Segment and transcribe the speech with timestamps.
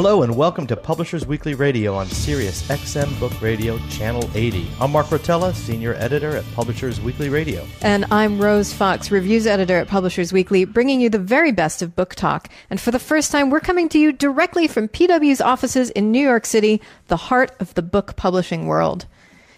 [0.00, 4.66] Hello and welcome to Publishers Weekly Radio on Sirius XM Book Radio Channel 80.
[4.80, 7.66] I'm Mark Rotella, Senior Editor at Publishers Weekly Radio.
[7.82, 11.94] And I'm Rose Fox, Reviews Editor at Publishers Weekly, bringing you the very best of
[11.94, 12.48] book talk.
[12.70, 16.26] And for the first time, we're coming to you directly from PW's offices in New
[16.26, 19.04] York City, the heart of the book publishing world.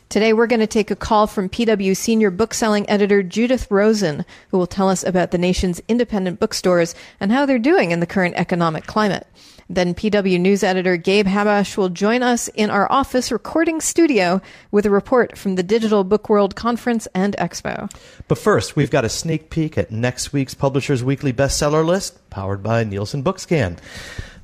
[0.08, 4.58] Today, we're going to take a call from PW Senior Bookselling Editor Judith Rosen, who
[4.58, 8.34] will tell us about the nation's independent bookstores and how they're doing in the current
[8.36, 9.26] economic climate.
[9.72, 14.84] Then PW News editor Gabe Habash will join us in our office recording studio with
[14.84, 17.90] a report from the Digital Book World Conference and Expo.
[18.28, 22.62] But first, we've got a sneak peek at next week's Publishers Weekly bestseller list, powered
[22.62, 23.78] by Nielsen Bookscan.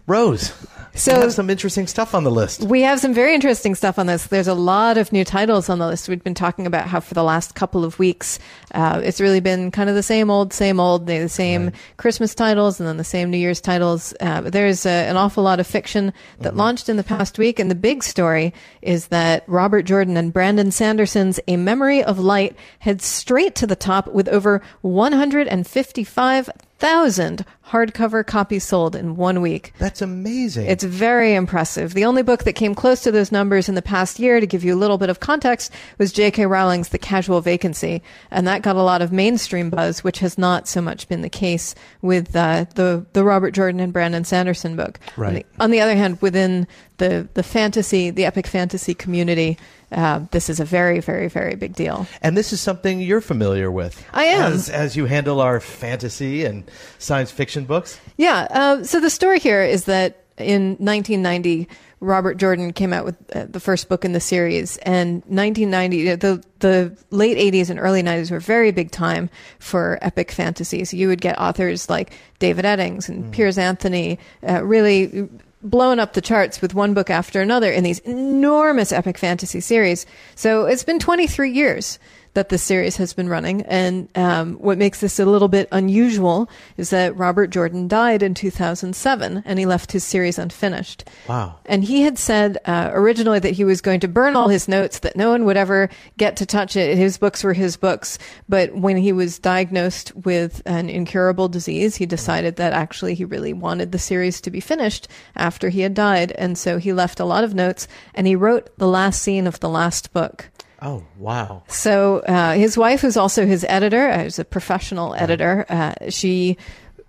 [0.07, 0.55] Rose,
[0.99, 2.63] so we have some interesting stuff on the list.
[2.63, 4.27] We have some very interesting stuff on this.
[4.27, 6.09] There's a lot of new titles on the list.
[6.09, 8.39] We've been talking about how for the last couple of weeks,
[8.73, 11.75] uh, it's really been kind of the same old, same old, the same right.
[11.97, 14.13] Christmas titles and then the same New Year's titles.
[14.21, 16.59] Uh, there's uh, an awful lot of fiction that mm-hmm.
[16.59, 20.71] launched in the past week, and the big story is that Robert Jordan and Brandon
[20.71, 28.25] Sanderson's A Memory of Light heads straight to the top with over 155 thousand hardcover
[28.27, 29.75] copies sold in one week.
[29.79, 30.67] That's amazing.
[30.67, 31.93] It's very impressive.
[31.93, 34.65] The only book that came close to those numbers in the past year, to give
[34.65, 36.47] you a little bit of context, was J.K.
[36.47, 40.69] Rowling's The Casual Vacancy, and that got a lot of mainstream buzz, which has not
[40.69, 44.99] so much been the case with uh, the the Robert Jordan and Brandon Sanderson book.
[45.17, 45.29] Right.
[45.29, 46.67] On the, on the other hand, within
[46.99, 49.59] the the fantasy, the epic fantasy community,
[49.93, 52.07] uh, this is a very, very, very big deal.
[52.23, 54.05] And this is something you're familiar with.
[54.13, 54.53] I am.
[54.53, 57.99] As, as you handle our fantasy and science fiction books.
[58.17, 58.47] Yeah.
[58.51, 61.69] Uh, so the story here is that in 1990,
[62.01, 66.45] Robert Jordan came out with uh, the first book in the series, and 1990, the
[66.61, 69.29] the late 80s and early 90s were very big time
[69.59, 70.95] for epic fantasies.
[70.95, 73.33] You would get authors like David Eddings and mm.
[73.33, 75.29] Piers Anthony, uh, really
[75.63, 80.07] blown up the charts with one book after another in these enormous epic fantasy series.
[80.35, 81.99] So it's been 23 years
[82.35, 83.63] that the series has been running.
[83.63, 88.35] And um, what makes this a little bit unusual is that Robert Jordan died in
[88.35, 91.09] 2007 and he left his series unfinished.
[91.29, 91.59] Wow.
[91.67, 95.01] And he had said uh, originally that he was going to burn all his notes,
[95.01, 96.97] that no one would ever get to touch it.
[96.97, 98.19] His books were his books.
[98.49, 103.53] But when he was diagnosed with an incurable disease, he decided that actually he really
[103.53, 106.33] wanted the series to be finished after he had died.
[106.33, 109.61] And so he left a lot of notes and he wrote the last scene of
[109.61, 110.51] the last book.
[110.81, 111.65] Oh, wow.
[111.69, 116.57] So uh, his wife, who's also his editor, uh, a professional editor, uh, she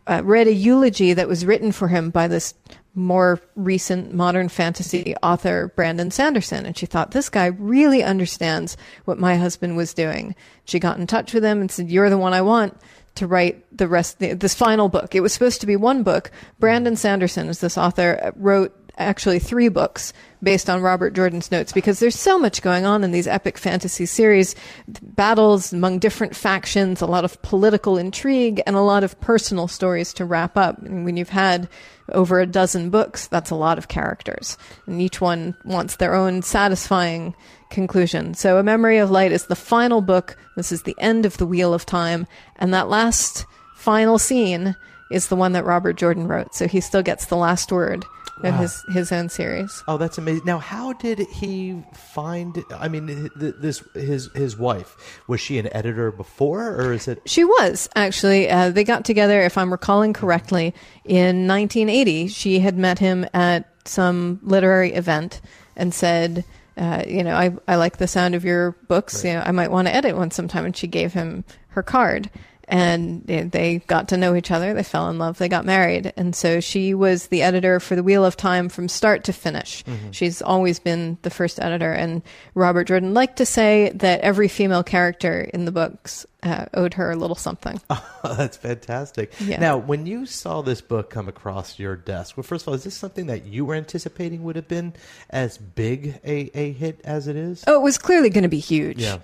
[0.07, 2.55] uh, read a eulogy that was written for him by this
[2.95, 6.65] more recent modern fantasy author, Brandon Sanderson.
[6.65, 8.75] And she thought, this guy really understands
[9.05, 10.35] what my husband was doing.
[10.65, 12.75] She got in touch with him and said, You're the one I want
[13.15, 15.13] to write the rest, this final book.
[15.13, 16.31] It was supposed to be one book.
[16.59, 21.99] Brandon Sanderson, as this author, wrote actually three books based on Robert Jordan's notes because
[21.99, 24.55] there's so much going on in these epic fantasy series
[25.01, 30.13] battles among different factions, a lot of political intrigue, and a lot of personal stories
[30.13, 30.77] to wrap up.
[30.79, 31.67] And when you've had
[32.11, 34.57] over a dozen books, that's a lot of characters.
[34.85, 37.35] And each one wants their own satisfying
[37.69, 38.33] conclusion.
[38.33, 40.37] So, A Memory of Light is the final book.
[40.55, 42.25] This is the end of the Wheel of Time.
[42.57, 43.45] And that last
[43.75, 44.75] final scene
[45.11, 46.53] is the one that Robert Jordan wrote.
[46.53, 48.05] So he still gets the last word
[48.41, 48.51] wow.
[48.57, 49.83] his his own series.
[49.87, 50.45] Oh, that's amazing.
[50.45, 52.63] Now, how did he find?
[52.71, 57.21] I mean, this his his wife was she an editor before, or is it?
[57.25, 58.49] She was actually.
[58.49, 60.73] Uh, they got together, if I'm recalling correctly,
[61.05, 62.27] in 1980.
[62.27, 65.41] She had met him at some literary event
[65.75, 66.45] and said.
[66.77, 69.25] Uh, you know, I, I like the sound of your books.
[69.25, 69.31] Right.
[69.31, 70.63] You know, I might want to edit one sometime.
[70.63, 72.29] And she gave him her card
[72.69, 74.75] and they got to know each other.
[74.75, 75.39] They fell in love.
[75.39, 76.13] They got married.
[76.15, 79.83] And so she was the editor for The Wheel of Time from start to finish.
[79.85, 80.11] Mm-hmm.
[80.11, 81.91] She's always been the first editor.
[81.91, 82.21] And
[82.53, 87.09] Robert Jordan liked to say that every female character in the books uh, owed her
[87.11, 87.81] a little something.
[88.21, 89.31] Oh, that's fantastic.
[89.39, 89.61] Yeah.
[89.61, 92.83] Now, when you saw this book come across your desk, well, first of all, is
[92.83, 94.91] this something that you were anticipating would have been
[95.29, 97.63] as big a, a hit as it is?
[97.65, 99.01] Oh, it was clearly going to be huge.
[99.01, 99.19] Yeah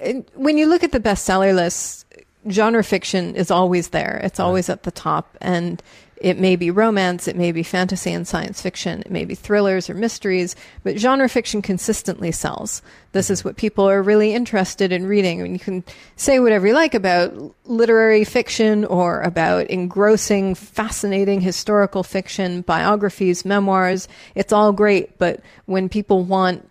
[0.00, 2.04] it- when you look at the bestseller lists,
[2.50, 4.20] genre fiction is always there.
[4.22, 5.82] It's always at the top, and
[6.20, 9.88] it may be romance, it may be fantasy and science fiction, it may be thrillers
[9.88, 12.82] or mysteries, but genre fiction consistently sells.
[13.12, 13.32] This mm-hmm.
[13.34, 15.40] is what people are really interested in reading.
[15.40, 15.84] I mean, you can
[16.16, 24.08] say whatever you like about literary fiction or about engrossing, fascinating historical fiction, biographies, memoirs.
[24.34, 26.68] It's all great, but when people want,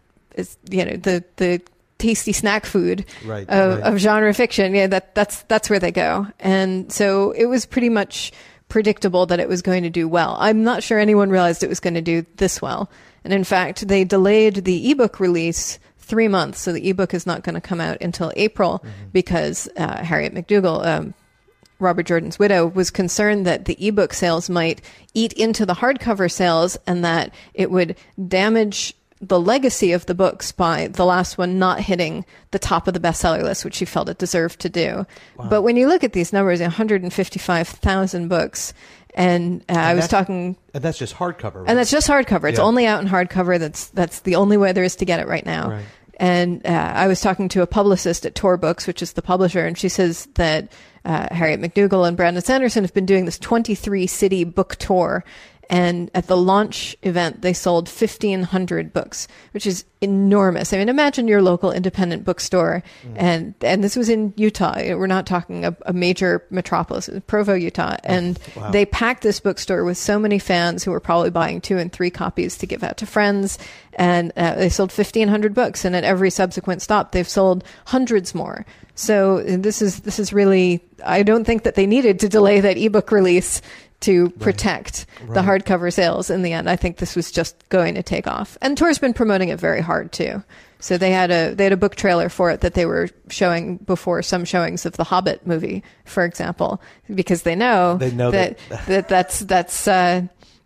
[0.69, 1.61] you know, the the
[1.97, 3.93] tasty snack food Right, of, right.
[3.93, 4.75] of genre fiction.
[4.75, 6.27] Yeah, that that's that's where they go.
[6.39, 8.31] And so it was pretty much
[8.69, 10.35] predictable that it was going to do well.
[10.39, 12.89] I'm not sure anyone realized it was going to do this well.
[13.23, 17.43] And in fact, they delayed the ebook release three months, so the ebook is not
[17.43, 20.85] going to come out until April because uh, Harriet McDougal.
[20.85, 21.13] Um,
[21.79, 24.81] Robert Jordan's widow was concerned that the ebook sales might
[25.13, 27.95] eat into the hardcover sales and that it would
[28.27, 32.93] damage the legacy of the books by the last one not hitting the top of
[32.93, 35.05] the bestseller list, which she felt it deserved to do.
[35.49, 38.73] But when you look at these numbers, 155,000 books,
[39.13, 41.55] and uh, I was talking And that's just hardcover.
[41.61, 41.69] Right?
[41.69, 42.49] and that's just hardcover.
[42.49, 42.65] It's Yeah.
[42.65, 43.57] only out in hardcover.
[43.59, 45.69] That's that's the only way there is to get it right now.
[45.71, 45.85] Right.
[46.19, 49.65] And uh, I was talking to a publicist at Tor Books, which is the publisher,
[49.65, 50.71] and she says that
[51.05, 55.23] uh, Harriet McDougal and Brandon Sanderson have been doing this 23 city book tour.
[55.69, 60.71] And at the launch event, they sold 1,500 books, which is enormous.
[60.71, 62.83] I mean, imagine your local independent bookstore,
[63.15, 64.75] and and this was in Utah.
[64.77, 68.71] We're not talking a, a major metropolis, Provo, Utah, and Wow.
[68.71, 72.09] they packed this bookstore with so many fans who were probably buying two and three
[72.11, 73.57] copies to give out to friends.
[73.93, 75.83] And uh, they sold 1,500 books.
[75.83, 78.63] And at every subsequent stop, they've sold hundreds more.
[78.93, 82.59] So uh, this is, this is really, I don't think that they needed to delay
[82.61, 83.61] that ebook release
[84.01, 85.45] to protect the Right.
[85.45, 86.69] hardcover sales in the end.
[86.69, 88.57] I think this was just going to take off.
[88.61, 90.43] And Tor's been promoting it very hard too.
[90.79, 93.77] So they had a they had a book trailer for it that they were showing
[93.77, 96.79] before some showings of the Hobbit movie, for example,
[97.15, 100.21] because they know, They know that, that- that that's that's uh,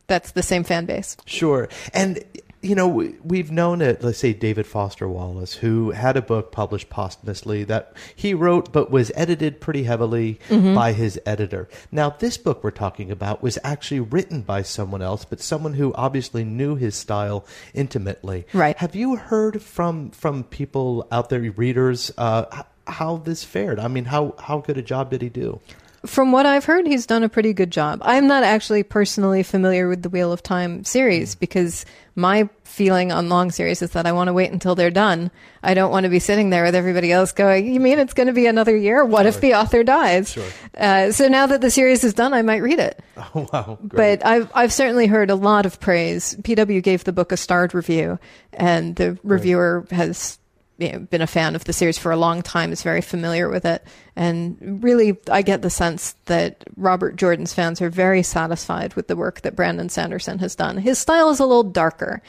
[0.08, 1.16] that's the same fan base.
[1.26, 1.70] Sure.
[1.94, 2.20] And,
[2.64, 6.52] you know, we- we've known it, let's say David Foster Wallace, who had a book
[6.52, 10.76] published posthumously that he wrote but was edited pretty heavily Mm-hmm.
[10.76, 11.68] by his editor.
[11.92, 15.92] Now, this book we're talking about was actually written by someone else, but someone who
[15.96, 18.46] obviously knew his style intimately.
[18.54, 18.78] Right.
[18.78, 23.80] Have you heard from, from people out there, readers, uh, how this fared?
[23.80, 25.60] I mean, how, how good a job did he do?
[26.06, 28.00] From what I've heard, he's done a pretty good job.
[28.04, 33.30] I'm not actually personally familiar with the Wheel of Time series because my feeling on
[33.30, 35.30] long series is that I want to wait until they're done.
[35.62, 38.28] I don't want to be sitting there with everybody else going, "You mean it's going
[38.28, 39.06] to be another year?
[39.06, 40.48] What if the author dies?" Sure.
[40.76, 43.00] Uh, so now that the series is done, I might read it.
[43.36, 43.78] Oh, wow.
[43.88, 44.20] Great.
[44.20, 46.36] But I've I've certainly heard a lot of praise.
[46.42, 48.18] PW gave the book a starred review,
[48.52, 50.40] and the reviewer has
[50.82, 52.72] you know, been a fan of the series for a long time.
[52.72, 53.84] Is very familiar with it,
[54.16, 59.16] and really, I get the sense that Robert Jordan's fans are very satisfied with the
[59.16, 60.78] work that Brandon Sanderson has done.
[60.78, 62.22] His style is a little darker.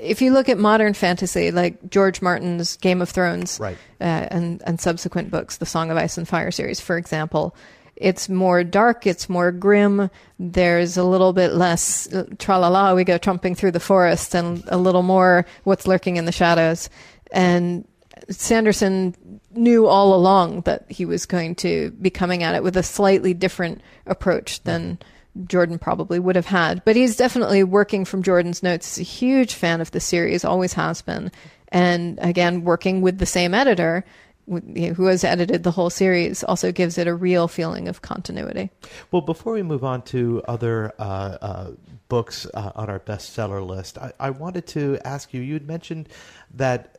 [0.00, 3.76] If you look at modern fantasy, like George Martin's Game of Thrones, Right.
[4.00, 7.54] uh, and and subsequent books, the Song of Ice and Fire series, for example.
[8.00, 9.08] It's more dark.
[9.08, 10.08] It's more grim.
[10.38, 12.06] There's a little bit less
[12.38, 12.94] tra la la.
[12.94, 16.88] We go trumping through the forest, and a little more what's lurking in the shadows.
[17.32, 17.86] And
[18.30, 19.14] Sanderson
[19.52, 23.34] knew all along that he was going to be coming at it with a slightly
[23.34, 24.98] different approach than
[25.46, 26.84] Jordan probably would have had.
[26.84, 28.96] But he's definitely working from Jordan's notes.
[28.96, 31.30] He's a huge fan of the series, always has been.
[31.68, 34.04] And again, working with the same editor
[34.48, 38.70] who has edited the whole series also gives it a real feeling of continuity.
[39.10, 41.70] Well, before we move on to other uh, uh,
[42.08, 45.42] books uh, on our bestseller list, I, I wanted to ask you.
[45.42, 46.08] You had mentioned
[46.54, 46.97] that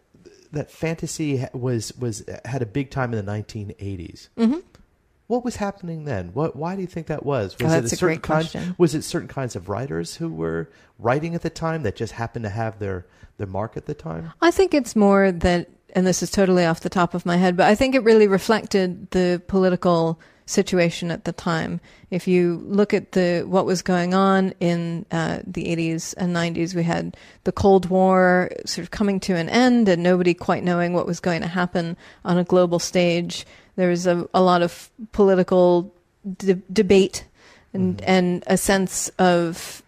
[0.51, 4.29] that fantasy was was had a big time in the 1980s.
[4.37, 4.59] Mm-hmm.
[5.27, 6.31] What was happening then?
[6.33, 6.55] What?
[6.55, 7.55] Why do you think that was?
[7.59, 8.75] Was Oh, it that's a certain question.
[8.79, 12.43] Was it certain kinds of writers who were writing at the time that just happened
[12.43, 13.05] to have their
[13.37, 14.33] their mark at the time?
[14.41, 17.55] I think it's more that, and this is totally off the top of my head,
[17.55, 21.79] but I think it really reflected the political situation at the time.
[22.09, 26.73] If you look at the what was going on in uh, the 80s and 90s,
[26.73, 30.93] we had the Cold War sort of coming to an end, and nobody quite knowing
[30.93, 33.45] what was going to happen on a global stage.
[33.75, 35.93] There was a, a lot of political
[36.37, 37.25] de- debate
[37.71, 39.83] and and a sense of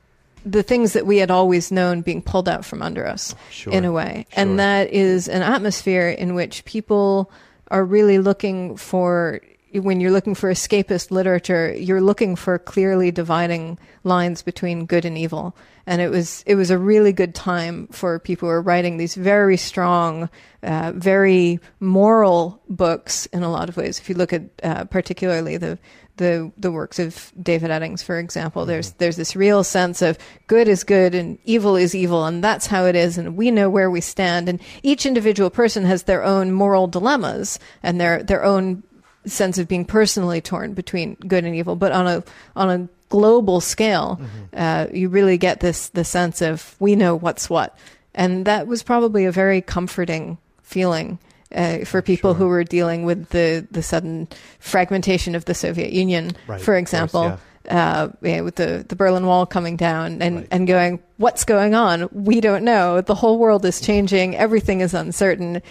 [0.46, 3.86] the things that we had always known being pulled out from under us Sure, in
[3.86, 4.26] a way.
[4.32, 4.42] sure.
[4.42, 7.32] And that is an atmosphere in which people
[7.70, 9.40] are really looking for
[9.74, 15.18] when you're looking for escapist literature, you're looking for clearly dividing lines between good and
[15.18, 15.56] evil.
[15.88, 19.16] And it was it was a really good time for people who are writing these
[19.16, 20.30] very strong,
[20.62, 24.00] uh, very moral books in a lot of ways.
[24.00, 25.80] If you look at uh, particularly the
[26.18, 28.98] the the works of David Eddings, for example, there's Mm-hmm.
[29.00, 32.86] there's this real sense of good is good and evil is evil, and that's how
[32.86, 34.50] it is, and we know where we stand.
[34.50, 38.84] And each individual person has their own moral dilemmas and their their own
[39.26, 41.76] sense of being personally torn between good and evil.
[41.76, 42.24] But on a
[42.56, 44.20] on a global scale,
[44.54, 47.78] uh, you really get this the sense of we know what's what,
[48.16, 51.20] and that was probably a very comforting feeling
[51.54, 54.28] uh, for people who were dealing with the the sudden
[54.60, 57.40] fragmentation of the Soviet Union, Right, for of course, example.
[57.70, 60.48] Uh, yeah, with the, the Berlin Wall coming down and, Right.
[60.50, 62.10] and going, what's going on?
[62.12, 63.02] We don't know.
[63.02, 64.36] The whole world is changing.
[64.36, 65.62] Everything is uncertain.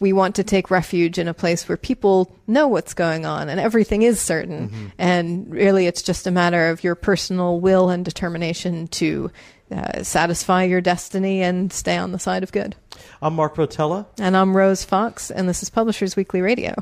[0.00, 3.60] We want to take refuge in a place where people know what's going on and
[3.60, 4.68] everything is certain.
[4.70, 4.86] Mm-hmm.
[4.98, 9.30] And really, it's just a matter of your personal will and determination to
[9.70, 12.76] uh, satisfy your destiny and stay on the side of good.
[13.22, 14.06] I'm Mark Rotella.
[14.18, 16.74] And I'm Rose Fox, and this is Publishers Weekly Radio.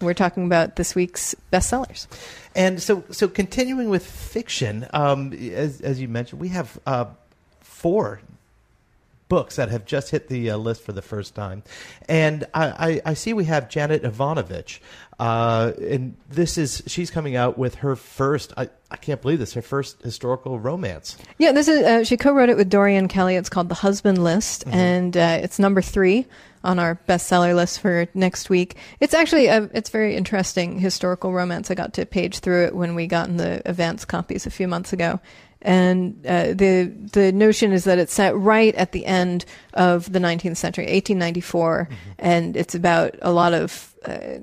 [0.00, 2.06] We're talking about this week's bestsellers.
[2.54, 7.06] And so, so continuing with fiction, um, as, as you mentioned, we have uh,
[7.60, 8.20] four
[9.28, 11.62] books that have just hit the uh, list for the first time.
[12.08, 14.80] And I, I, I see we have Janet Evanovich.
[15.18, 19.54] Uh, and this is, she's coming out with her first, I, I can't believe this,
[19.54, 21.16] her first historical romance.
[21.38, 23.34] Yeah, this is uh, she co-wrote it with Dorien Kelly.
[23.34, 26.26] It's called The Husband List, and uh, it's number three
[26.64, 28.76] on our bestseller list for next week.
[29.00, 31.70] It's actually a it's very interesting historical romance.
[31.70, 34.68] I got to page through it when we got in the advance copies a few
[34.68, 35.20] months ago.
[35.60, 39.44] And uh, the the notion is that it's set right at the end
[39.74, 44.38] of the 19th century, 1894, and it's about a lot of uh,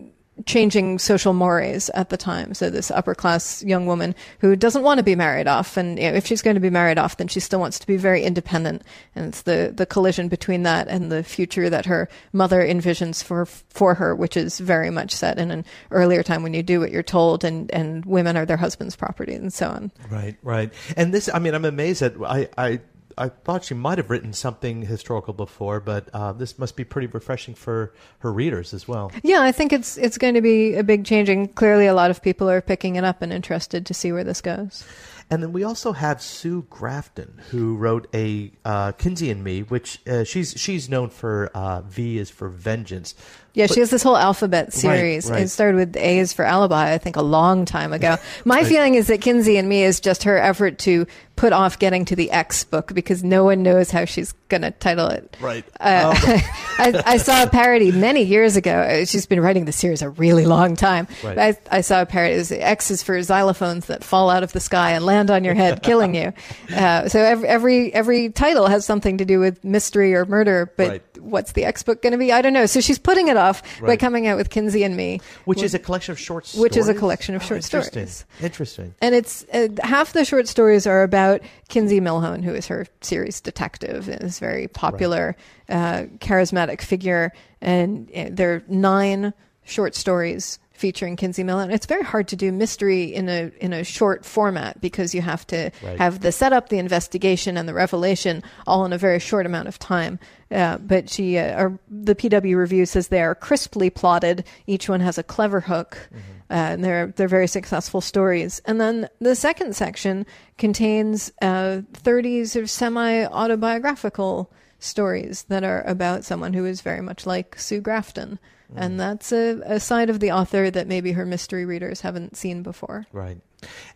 [0.45, 2.53] changing social mores at the time.
[2.53, 6.09] So this upper class young woman who doesn't want to be married off, and you
[6.09, 8.23] know, if she's going to be married off, then she still wants to be very
[8.23, 8.83] independent.
[9.15, 13.45] And it's the the collision between that and the future that her mother envisions for
[13.45, 16.91] for her, which is very much set in an earlier time when you do what
[16.91, 19.91] you're told, and and women are their husband's property, and so on.
[20.09, 20.73] Right, right.
[20.97, 22.79] And this, I mean, I'm amazed that I, I,
[23.17, 27.07] I thought she might have written something historical before, but uh, this must be pretty
[27.07, 29.11] refreshing for her readers as well.
[29.23, 32.11] Yeah, I think it's it's going to be a big change, and clearly a lot
[32.11, 34.83] of people are picking it up and interested to see where this goes.
[35.29, 39.99] And then we also have Sue Grafton, who wrote a uh, Kinsey and Me, which
[40.07, 41.49] uh, she's she's known for.
[41.53, 43.15] Uh, v is for vengeance.
[43.53, 45.31] Yeah, But- she has this whole alphabet series.
[45.31, 45.43] right.
[45.43, 48.17] It started with A is for alibi, I think, a long time ago.
[48.45, 52.03] My feeling is that Kinsey and Me is just her effort to put off getting
[52.05, 55.37] to the X book because no one knows how she's going to title it.
[55.39, 55.63] Right.
[55.79, 56.13] Uh,
[56.77, 58.73] I, I saw a parody many years ago.
[58.77, 61.07] Uh, She's been writing the series a really long time.
[61.23, 61.37] Right.
[61.37, 62.33] I, I saw a parody.
[62.33, 65.43] It was X is for xylophones that fall out of the sky and land on
[65.43, 66.33] your head, killing you.
[66.75, 70.71] Uh, so every, every every title has something to do with mystery or murder.
[70.75, 71.17] But Right.
[71.21, 72.31] what's the X book going to be?
[72.31, 72.65] I don't know.
[72.65, 75.79] So she's putting it off by coming out with Kinsey and Me, which is a
[75.79, 76.61] collection of short stories.
[76.61, 78.07] Which is a collection of Oh, short interesting.
[78.07, 78.25] stories.
[78.41, 78.95] Interesting.
[79.01, 83.39] and it's uh, half the short stories are about Kinsey Millhone, who is her series
[83.39, 85.35] detective, and is very popular,
[85.69, 87.31] uh, charismatic figure.
[87.61, 91.71] And uh, there are nine short stories featuring Kinsey Millhone.
[91.71, 95.45] It's very hard to do mystery in a in a short format because you have
[95.47, 95.97] to Right.
[95.97, 99.79] have the setup, the investigation, and the revelation all in a very short amount of
[99.79, 100.19] time.
[100.51, 104.43] Uh, but she, uh, or the PW review says they are crisply plotted.
[104.67, 108.61] Each one has a clever hook, uh, and they're they're very successful stories.
[108.65, 110.25] And then the second section
[110.57, 117.01] contains uh, thirty sort of semi autobiographical stories that are about someone who is very
[117.01, 118.37] much like Sue Grafton.
[118.75, 122.63] And that's a, a side of the author that maybe her mystery readers haven't seen
[122.63, 123.05] before.
[123.11, 123.37] Right.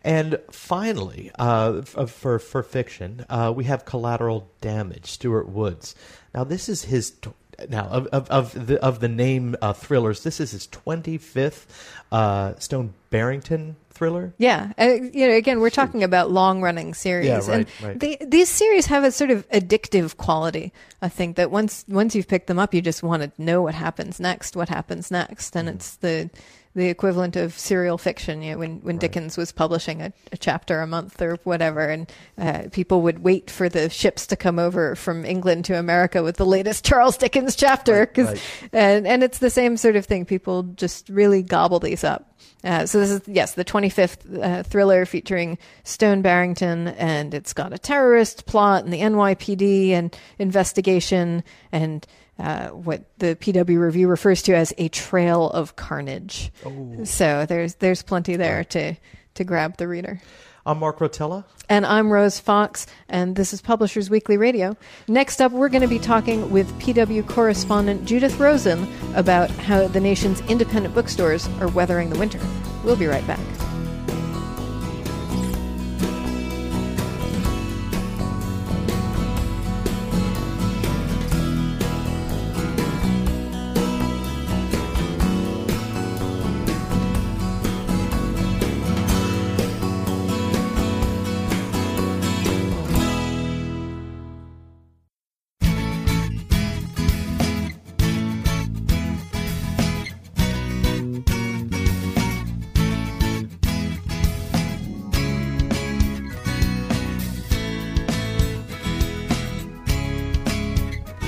[0.02, 5.94] And finally, uh, for for fiction, uh, we have Collateral Damage, Stuart Woods.
[6.34, 7.10] Now, this is his.
[7.10, 7.30] T-
[7.68, 11.66] now, of of of the of the name uh, thrillers, this is his twenty fifth
[12.12, 14.32] uh, Stone Barrington thriller.
[14.38, 18.00] Yeah, uh, you know, again, we're talking about long-running series, Yeah, right, and right.
[18.00, 20.72] they, these series have a sort of addictive quality.
[21.02, 23.74] I think that once once you've picked them up, you just want to know what
[23.74, 26.30] happens next, what happens next, and it's the
[26.74, 28.42] the equivalent of serial fiction.
[28.42, 32.10] You know, when when Dickens was publishing a, a chapter a month or whatever, and
[32.38, 36.36] uh, people would wait for the ships to come over from England to America with
[36.36, 38.42] the latest Charles Dickens chapter, Right, 'cause- right.
[38.72, 40.24] and and it's the same sort of thing.
[40.24, 42.26] People just really gobble these up.
[42.62, 47.72] Uh, so this is yes, the 25th uh, thriller featuring Stone Barrington, and it's got
[47.72, 52.06] a terrorist plot and the NYPD and investigation and
[52.40, 56.50] uh, what the PW review refers to as a trail of carnage.
[56.64, 57.04] Oh.
[57.04, 58.94] So there's there's plenty there to
[59.34, 60.20] to grab the reader.
[60.66, 61.44] I'm Mark Rotella.
[61.68, 64.76] And I'm Rose Fox, and this is Publishers Weekly Radio.
[65.08, 70.00] Next up, we're going to be talking with PW correspondent Judith Rosen about how the
[70.00, 72.40] nation's independent bookstores are weathering the winter.
[72.84, 73.69] We'll be right back.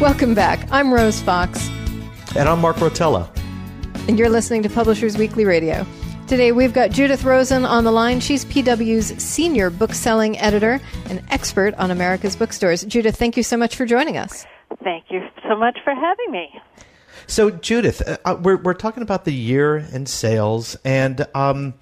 [0.02, 0.66] Welcome back.
[0.72, 1.68] I'm Rose Fox.
[2.34, 3.30] And I'm Mark Rotella.
[4.08, 5.86] And you're listening to Publishers Weekly Radio.
[6.26, 8.18] Today we've got Judith Rosen on the line.
[8.18, 12.82] She's PW's senior bookselling editor and expert on America's bookstores.
[12.82, 14.44] Judith, thank you so much for joining us.
[14.82, 16.60] Thank you so much for having me.
[17.28, 21.74] So, Judith, uh, uh we're, we're talking about the year in sales, and um,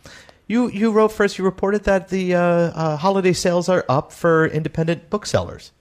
[0.47, 4.47] you, you wrote first, you reported that the uh, uh, holiday sales are up for
[4.47, 5.73] independent booksellers.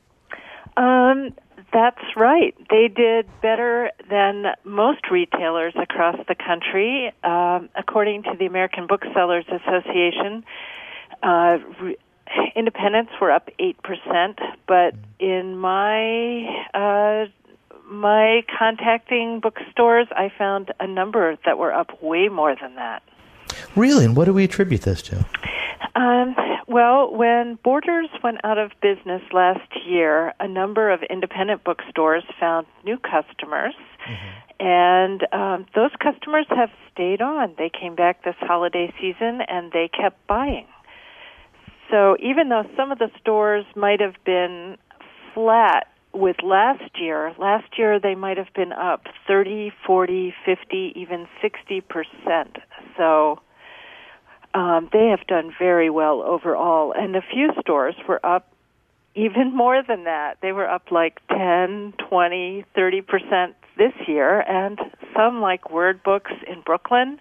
[0.78, 1.34] Um,
[1.72, 2.56] that's right.
[2.70, 7.12] They did better than most retailers across the country.
[7.24, 10.44] Um, according to the American Booksellers Association,
[11.22, 11.98] uh, re-
[12.56, 14.36] independents were up 8%,
[14.68, 17.26] but in my uh,
[17.90, 23.02] my contacting bookstores, I found a number that were up way more than that.
[23.76, 24.06] Really?
[24.06, 25.26] And what do we attribute this to?
[25.96, 26.36] Um,
[26.68, 32.68] well, when Borders went out of business last year, a number of independent bookstores found
[32.86, 33.76] new customers.
[34.08, 34.66] Mm-hmm.
[34.66, 37.56] And um, those customers have stayed on.
[37.58, 40.68] They came back this holiday season and they kept buying.
[41.90, 44.78] So even though some of the stores might have been
[45.34, 51.28] flat with last year, last year they might have been up 30, 40, 50, even
[51.42, 51.82] 60%.
[52.98, 53.40] So
[54.54, 56.94] um, they have done very well overall.
[56.94, 58.52] And a few stores were up
[59.16, 60.38] even more than that.
[60.42, 64.78] They were up like 10, 20, 30% this year, and
[65.16, 67.20] some like Word Books in Brooklyn,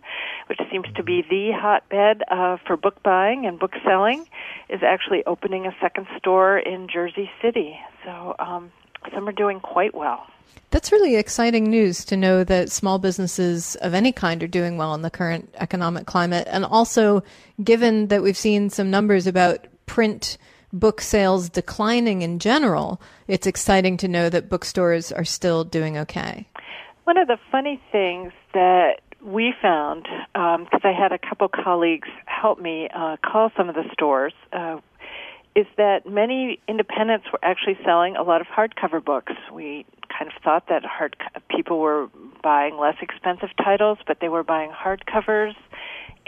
[0.49, 4.27] which seems to be the hotbed uh, for book buying and book selling,
[4.69, 7.79] is actually opening a second store in Jersey City.
[8.05, 8.73] So um,
[9.15, 10.27] some are doing quite well.
[10.71, 14.95] That's really exciting news to know that small businesses of any kind are doing well
[14.95, 16.47] in the current economic climate.
[16.51, 17.23] And also,
[17.65, 20.37] given that we've seen some numbers about print
[20.73, 26.47] book sales declining in general, it's exciting to know that bookstores are still doing okay.
[27.05, 30.03] One of the funny things that we found,
[30.35, 34.35] because um, I had a couple colleagues help me uh, call some of the stores,
[34.53, 34.79] uh,
[35.59, 39.33] is that many independents were actually selling a lot of hardcover books.
[39.53, 39.85] We
[40.17, 41.17] kind of thought that hard
[41.51, 42.09] people were
[42.45, 45.57] buying less expensive titles, but they were buying hardcovers.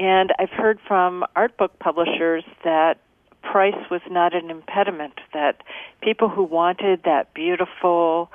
[0.00, 2.98] And I've heard from art book publishers that
[3.44, 5.14] price was not an impediment.
[5.32, 5.62] That
[6.02, 8.32] people who wanted that beautiful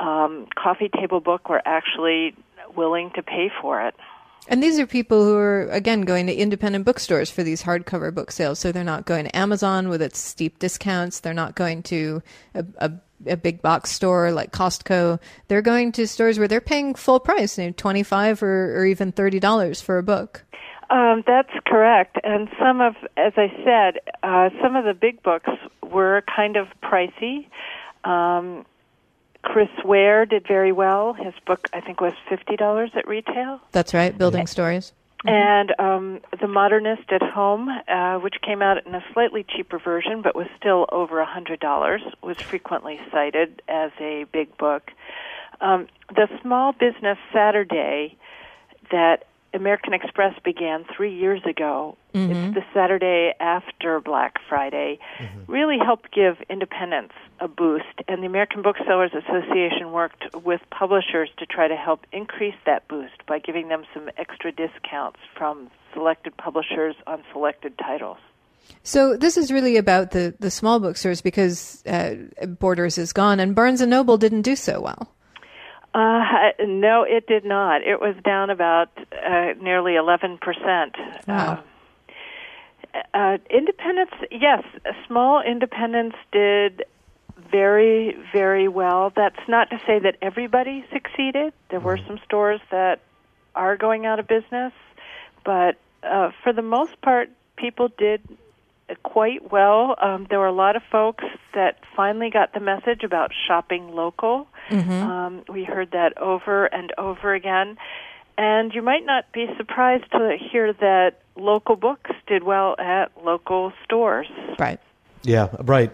[0.00, 2.34] um, coffee table book were actually
[2.74, 3.94] willing to pay for it.
[4.48, 8.32] And these are people who are, again, going to independent bookstores for these hardcover book
[8.32, 8.58] sales.
[8.58, 11.20] So they're not going to Amazon with its steep discounts.
[11.20, 12.22] They're not going to
[12.54, 12.92] a, a
[13.26, 17.58] a big box store like Costco, they're going to stores where they're paying full price,
[17.58, 20.44] you know, twenty five or, or even thirty dollars for a book.
[20.88, 22.16] Um, that's correct.
[22.24, 25.50] And some of, as I said, uh, some of the big books
[25.82, 27.46] were kind of pricey.
[28.04, 28.64] Um,
[29.42, 31.14] Chris Ware did very well.
[31.14, 33.60] His book, I think, was fifty dollars at retail.
[33.72, 34.92] That's right, Building Stories.
[35.24, 35.28] Mm-hmm.
[35.28, 40.22] And um, The Modernist at Home, uh, which came out in a slightly cheaper version
[40.22, 44.90] but was still over a $100, was frequently cited as a big book.
[45.60, 48.16] Um, the Small Business Saturday
[48.90, 51.96] that American Express began three years ago.
[52.14, 52.32] Mm-hmm.
[52.32, 54.98] It's the Saturday after Black Friday.
[55.18, 55.52] Mm-hmm.
[55.52, 61.46] Really helped give independents a boost, and the American Booksellers Association worked with publishers to
[61.46, 66.94] try to help increase that boost by giving them some extra discounts from selected publishers
[67.06, 68.18] on selected titles.
[68.82, 72.14] So this is really about the, the small bookstores because uh,
[72.46, 75.12] Borders is gone, and Barnes and Noble didn't do so well.
[75.92, 77.82] Uh, no, it did not.
[77.82, 80.38] It was down about uh, nearly 11%.
[81.26, 81.62] Wow.
[82.94, 84.64] Uh, uh, independents, yes,
[85.06, 86.84] small independents did
[87.50, 89.12] very, very well.
[89.14, 91.52] That's not to say that everybody succeeded.
[91.70, 93.00] There were some stores that
[93.54, 94.72] are going out of business,
[95.44, 98.20] but uh, for the most part, people did
[99.02, 99.96] quite well.
[100.00, 101.24] Um, there were a lot of folks
[101.54, 104.46] that finally got the message about shopping local.
[104.70, 104.90] Mm-hmm.
[104.90, 107.76] Um, we heard that over and over again.
[108.38, 113.72] And you might not be surprised to hear that local books did well at local
[113.84, 114.28] stores.
[114.58, 114.80] Right.
[115.22, 115.90] Yeah, right.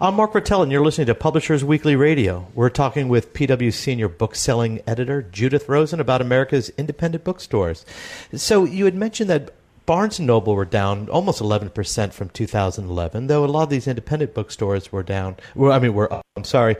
[0.00, 2.46] I'm Mark Rotella, and you're listening to Publishers Weekly Radio.
[2.54, 7.84] We're talking with PW Senior Bookselling Editor Judith Rosen about America's independent bookstores.
[8.32, 9.54] So you had mentioned that
[9.88, 14.34] Barnes & Noble were down almost 11% from 2011, though a lot of these independent
[14.34, 15.36] bookstores were down.
[15.54, 16.26] Well, I mean, were up.
[16.36, 16.76] I'm sorry.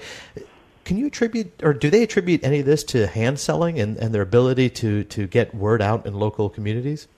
[0.84, 4.14] Can you attribute, or do they attribute any of this to hand selling and, and
[4.14, 7.08] their ability to, to get word out in local communities?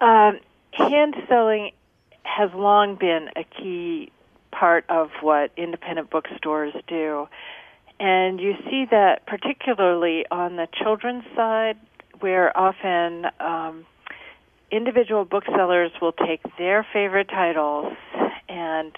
[0.00, 0.40] Um,
[0.72, 1.72] hand selling
[2.22, 4.10] has long been a key
[4.50, 7.28] part of what independent bookstores do.
[7.98, 11.76] And you see that particularly on the children's side,
[12.20, 13.84] where often um,
[14.70, 17.94] individual booksellers will take their favorite titles
[18.48, 18.92] and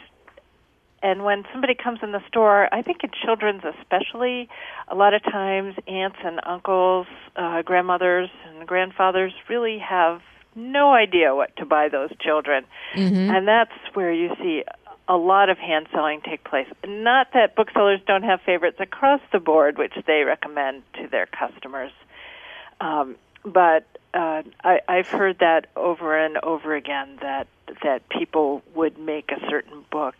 [1.03, 4.49] and when somebody comes in the store, I think in children's especially,
[4.87, 10.21] a lot of times aunts and uncles, uh, grandmothers and grandfathers really have
[10.55, 12.65] no idea what to buy those children.
[12.95, 13.35] Mm-hmm.
[13.35, 14.63] And that's where you see
[15.09, 16.69] a lot of hand selling take place.
[16.87, 21.91] Not that booksellers don't have favorites across the board, which they recommend to their customers.
[22.81, 27.47] Um, but uh, I, I've heard that over and over again that
[27.83, 30.15] that people would make a certain book.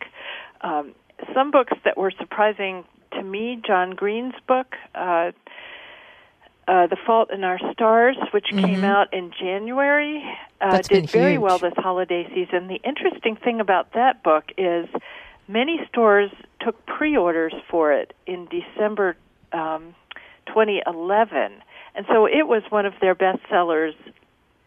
[0.61, 0.93] Um,
[1.33, 5.31] some books that were surprising to me, John Green's book, uh,
[6.67, 8.85] uh, "The Fault in Our Stars," which came Mhm.
[8.85, 10.23] out in January,
[10.61, 12.67] uh, did very well this holiday season.
[12.67, 14.87] The interesting thing about that book is
[15.47, 19.15] many stores took pre-orders for it in December
[19.51, 19.93] um,
[20.47, 21.61] 2011,
[21.95, 23.95] and so it was one of their best sellers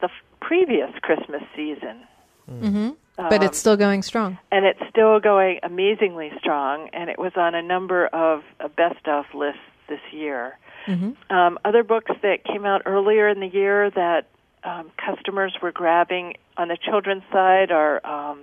[0.00, 0.10] the f-
[0.40, 2.02] previous Christmas season.
[2.50, 2.90] Mm-hmm.
[3.16, 4.38] But Um, it's still going strong.
[4.52, 9.08] and it's still going amazingly strong, and it was on a number of uh, best
[9.08, 10.58] of lists this year.
[10.86, 11.34] Mm-hmm.
[11.34, 14.26] Um, other books that came out earlier in the year that
[14.64, 18.40] um, customers were grabbing on the children's side are um,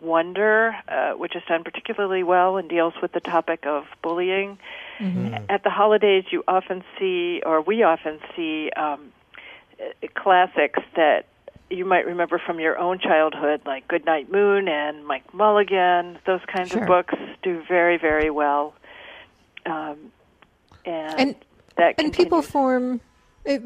[0.00, 4.58] Wonder, uh, which has done particularly well and deals with the topic of bullying.
[5.48, 9.12] At the holidays, you often see, or we often see, um,
[9.80, 11.26] uh, classics that
[11.70, 16.18] you might remember from your own childhood, like Goodnight Moon and Mike Mulligan.
[16.26, 16.80] Those kinds Sure.
[16.82, 18.74] of books do very, very well.
[19.66, 20.12] Um,
[20.84, 21.36] and, And-
[21.76, 23.00] that and people form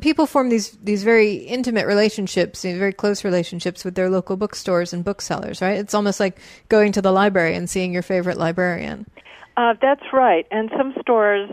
[0.01, 4.93] people form these these very intimate relationships these very close relationships with their local bookstores
[4.93, 9.07] and booksellers right it's almost like going to the library and seeing your favorite librarian
[9.57, 10.47] Uh, that's right.
[10.51, 11.51] And some stores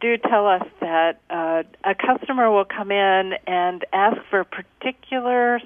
[0.00, 5.60] do tell us that uh, a customer will come in and ask for a particular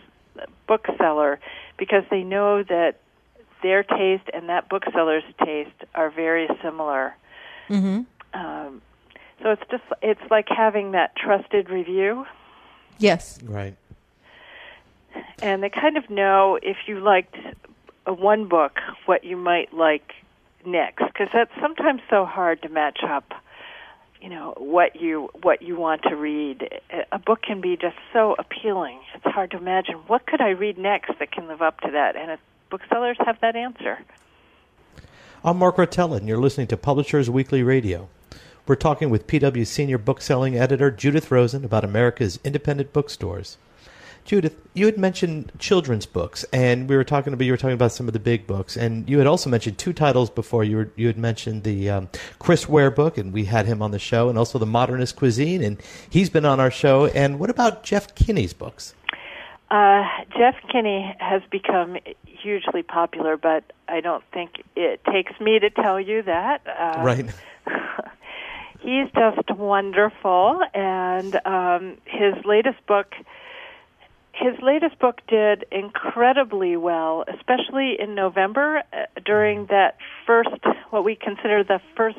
[0.66, 1.40] bookseller
[1.76, 3.00] because they know that
[3.62, 7.14] their taste and that bookseller's taste are very similar.
[7.68, 8.02] mm-hmm.
[8.38, 8.82] Um,
[9.42, 12.27] so it's just it's like having that trusted review,
[12.98, 13.38] yes.
[13.42, 13.77] Right.
[15.40, 17.37] and they kind of know if you liked
[18.07, 20.12] a one book what you might like
[20.64, 23.33] next because that's sometimes so hard to match up
[24.20, 26.81] you know what you what you want to read.
[27.12, 28.98] A book can be just so appealing.
[29.14, 32.16] It's hard to imagine what could i read next that can live up to that
[32.16, 33.98] and if booksellers have that answer.
[35.44, 38.09] I'm Mark Rotella, and you're listening to Publishers Weekly Radio.
[38.68, 43.57] We're talking with PW Senior Bookselling Editor Judith Rosen about America's independent bookstores.
[44.26, 47.92] Judith, you had mentioned children's books, and we were talking about you were talking about
[47.92, 50.64] some of the big books, and you had also mentioned two titles before.
[50.64, 53.90] You were, you had mentioned the um, Chris Ware book, and we had him on
[53.90, 57.07] the show, and also the Modernist Cuisine, and he's been on our show.
[57.07, 58.92] And what about Jeff Kinney's books?
[59.70, 60.04] Uh,
[60.37, 65.98] Jeff Kinney has become hugely popular, but I don't think it takes me to tell
[65.98, 66.66] you that.
[66.66, 67.31] Uh, right.
[68.80, 73.12] he's just wonderful, and um, his latest book.
[74.32, 80.50] His latest book did incredibly well, especially in November uh, during that first,
[80.90, 82.18] what we consider the first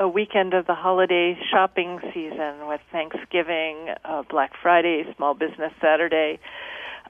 [0.00, 6.40] uh, weekend of the holiday shopping season with Thanksgiving, uh, Black Friday, Small Business Saturday.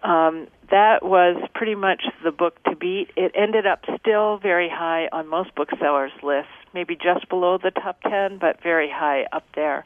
[0.02, 3.10] Um, that was pretty much the book to beat.
[3.16, 8.00] It ended up still very high on most booksellers' lists, maybe just below the top
[8.02, 9.84] ten, but very high up there.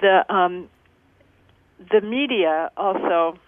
[0.00, 0.68] The um,
[1.90, 3.38] the media also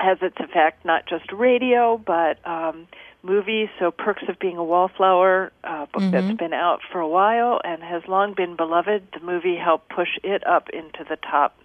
[0.00, 2.86] has its effect, not just radio, but um,
[3.22, 3.70] movie.
[3.78, 7.82] So, Perks of Being a Wallflower, a book that's been out for a while and
[7.82, 9.08] has long been beloved.
[9.12, 11.56] The movie helped push it up into the top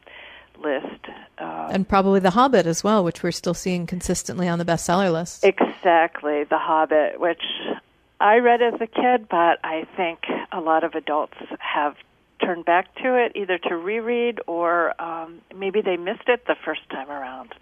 [0.61, 1.05] list.
[1.37, 5.11] Uh, And probably The Hobbit as well, which we're still seeing consistently on the bestseller
[5.11, 5.43] list.
[5.43, 7.41] exactly, The Hobbit, which
[8.19, 10.19] I read as a kid, but I think
[10.51, 11.95] a lot of adults have
[12.43, 16.81] turned back to it either to reread or um, maybe they missed it the first
[16.89, 17.53] time around.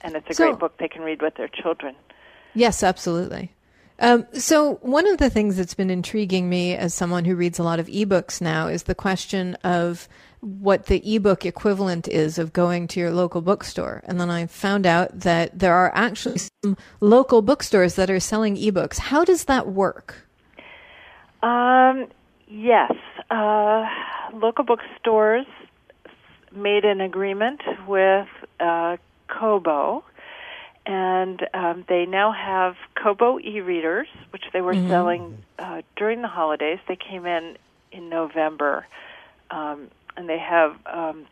[0.00, 1.94] And it's a So- great book they can read with their children.
[2.54, 3.52] Yes, absolutely.
[3.98, 7.62] Um, so, one of the things that's been intriguing me as someone who reads a
[7.62, 10.06] lot of ebooks now is the question of
[10.46, 14.00] what the ebook equivalent is of going to your local bookstore.
[14.04, 18.56] And then I found out that there are actually some local bookstores that are selling
[18.56, 18.98] ebooks.
[18.98, 20.26] How does that work?
[21.42, 22.06] Um,
[22.46, 22.92] yes,
[23.30, 23.86] uh,
[24.32, 25.46] local bookstores
[26.54, 28.28] made an agreement with
[28.60, 28.96] uh,
[29.28, 30.04] Kobo,
[30.86, 36.78] and um, they now have Kobo e-readers, which they were selling uh, during the holidays.
[36.86, 37.56] They came in
[37.90, 38.86] in November,
[39.50, 41.26] um, and they have um,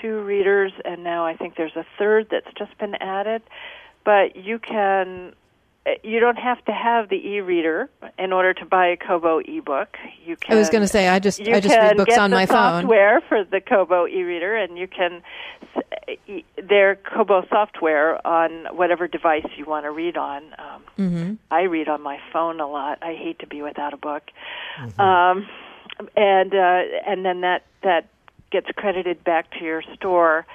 [0.00, 3.42] two readers, and now I think there's a third that's just been added.
[4.04, 5.32] But you can,
[6.02, 9.96] you don't have to have the e-reader in order to buy a Kobo ebook.
[10.24, 10.56] You can.
[10.56, 12.82] I was going to say I just I just read books on my phone.
[12.82, 15.22] software for the Kobo e-reader, and you can
[15.76, 20.42] s- e- their Kobo software on whatever device you want to read on.
[20.58, 21.34] Um, Mm-hmm.
[21.50, 22.98] I read on my phone a lot.
[23.02, 24.22] I hate to be without a book,
[24.98, 25.48] um,
[26.16, 28.08] and uh, and then that that
[28.50, 30.46] gets credited back to your store.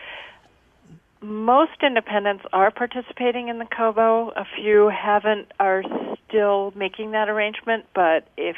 [1.20, 4.30] Most independents are participating in the Kobo.
[4.36, 5.84] A few haven't, are
[6.28, 7.86] still making that arrangement.
[7.96, 8.56] But if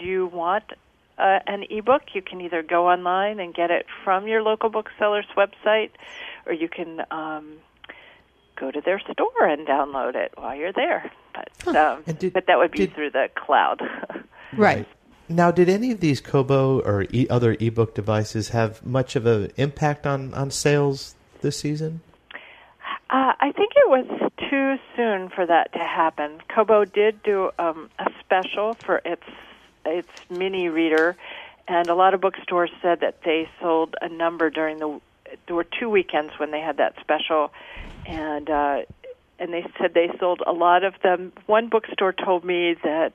[0.00, 0.64] you want
[1.18, 5.26] uh, an ebook, you can either go online and get it from your local bookseller's
[5.36, 5.90] website,
[6.46, 7.58] or you can um,
[8.58, 11.12] go to their store and download it while you're there.
[11.64, 13.80] But um, And did- but that would be did- through the cloud.
[14.56, 14.88] Right.
[15.30, 19.52] Now, did any of these Kobo or e- other ebook devices have much of an
[19.56, 22.00] impact on, on sales this season?
[23.08, 26.40] Uh, I think it was too soon for that to happen.
[26.52, 29.22] Kobo did do um, a special for its
[29.86, 31.16] its mini reader,
[31.68, 35.00] and a lot of bookstores said that they sold a number during the.
[35.46, 37.52] There were two weekends when they had that special,
[38.04, 38.82] and uh,
[39.38, 41.32] and they said they sold a lot of them.
[41.46, 43.12] One bookstore told me that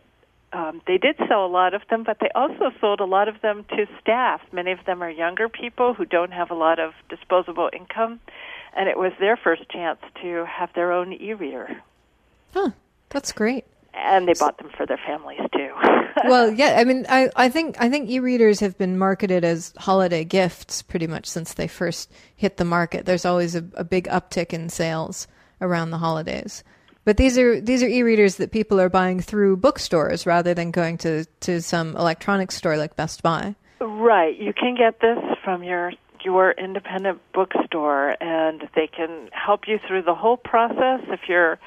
[0.56, 3.42] um, they did sell a lot of them, but they also sold a lot of
[3.42, 4.42] them to staff.
[4.54, 8.22] Many of them are younger people who don't have a lot of disposable income,
[8.76, 11.82] and it was their first chance to have their own e-reader.
[12.54, 12.72] Huh.
[13.10, 13.66] That's great.
[13.94, 15.72] And they bought them for their families too.
[16.26, 20.26] well, yeah, I mean, I, I think I think e-readers have been marketed as holiday
[20.26, 23.06] gifts pretty much since they first hit the market.
[23.06, 25.28] There's always a, a big uptick in sales
[25.62, 26.64] around the holidays.
[27.06, 30.98] But these are these are e-readers that people are buying through bookstores rather than going
[31.00, 33.56] to, to some electronics store like Best Buy.
[33.80, 39.80] right, you can get this from your your independent bookstore, and they can help you
[39.88, 41.02] through the whole process.
[41.08, 41.60] If you're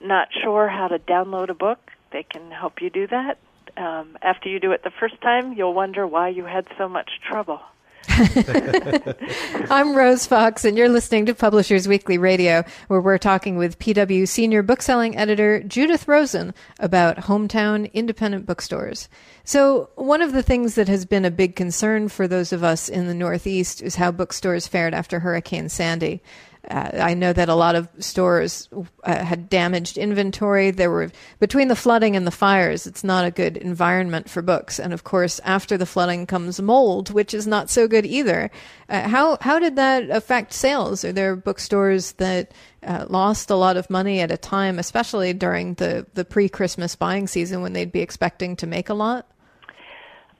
[0.00, 1.78] not sure how to download a book,
[2.10, 3.38] they can help you do that.
[3.76, 7.08] Um, after you do it the first time, you'll wonder why you had so much
[7.30, 7.60] trouble.
[9.70, 14.26] I'm Rose Fox, and you're listening to Publishers Weekly Radio, where we're talking with PW
[14.26, 19.08] Senior Bookselling Editor Judith Rosen about hometown independent bookstores.
[19.44, 22.88] So, one of the things that has been a big concern for those of us
[22.88, 26.22] in the Northeast is how bookstores fared after Hurricane Sandy.
[26.70, 28.68] Uh, I know that a lot of stores
[29.02, 30.70] uh, had damaged inventory.
[30.70, 32.86] There were between the flooding and the fires.
[32.86, 34.78] It's not a good environment for books.
[34.78, 38.50] And of course, after the flooding comes mold, which is not so good either.
[38.88, 41.04] Uh, how how did that affect sales?
[41.04, 42.52] Are there bookstores that
[42.84, 46.94] uh, lost a lot of money at a time, especially during the the pre Christmas
[46.94, 49.26] buying season when they'd be expecting to make a lot?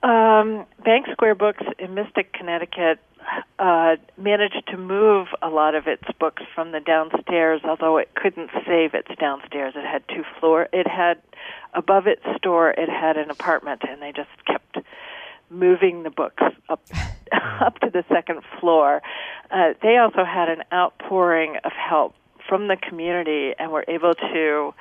[0.05, 2.99] Um, Bank Square Books in Mystic, Connecticut,
[3.59, 8.51] uh, managed to move a lot of its books from the downstairs, although it couldn't
[8.67, 9.75] save its downstairs.
[9.77, 10.69] It had two floor.
[10.73, 11.19] It had
[11.75, 12.71] above its store.
[12.71, 14.79] It had an apartment, and they just kept
[15.51, 16.83] moving the books up
[17.61, 19.03] up to the second floor.
[19.51, 22.15] Uh, they also had an outpouring of help
[22.49, 24.75] from the community, and were able to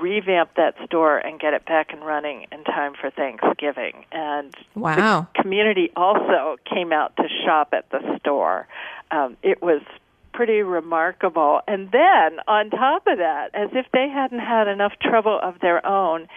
[0.00, 4.04] revamp that store and get it back and running in time for Thanksgiving.
[4.12, 5.26] And Wow.
[5.34, 8.66] the community also came out to shop at the store.
[9.10, 9.82] Um, it was
[10.32, 11.62] pretty remarkable.
[11.66, 15.84] And then on top of that, as if they hadn't had enough trouble of their
[15.86, 16.28] own,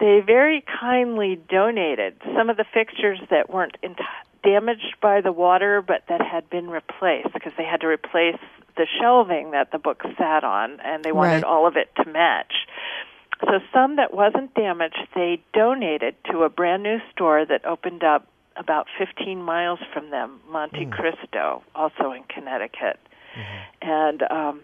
[0.00, 4.00] they very kindly donated some of the fixtures that weren't ent-
[4.42, 8.38] damaged by the water but that had been replaced because they had to replace
[8.76, 11.44] the shelving that the book sat on and they wanted Right.
[11.44, 12.54] all of it to match.
[13.44, 18.26] so some that wasn't damaged, they donated to a brand new store that opened up
[18.56, 20.90] about 15 miles from them, Monte mm.
[20.90, 22.98] Cristo, also in Connecticut.
[23.36, 23.88] Mm-hmm.
[23.88, 24.60] And um,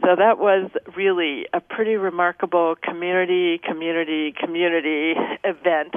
[0.00, 5.94] so that was really a pretty remarkable community, community, community event.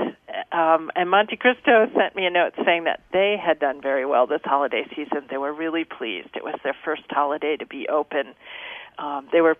[0.51, 4.25] Um, and Monte Cristo sent me a note saying that they had done very well
[4.25, 5.27] this holiday season.
[5.29, 6.29] They were really pleased.
[6.35, 8.33] It was their first holiday to be open.
[8.97, 9.55] Um, they were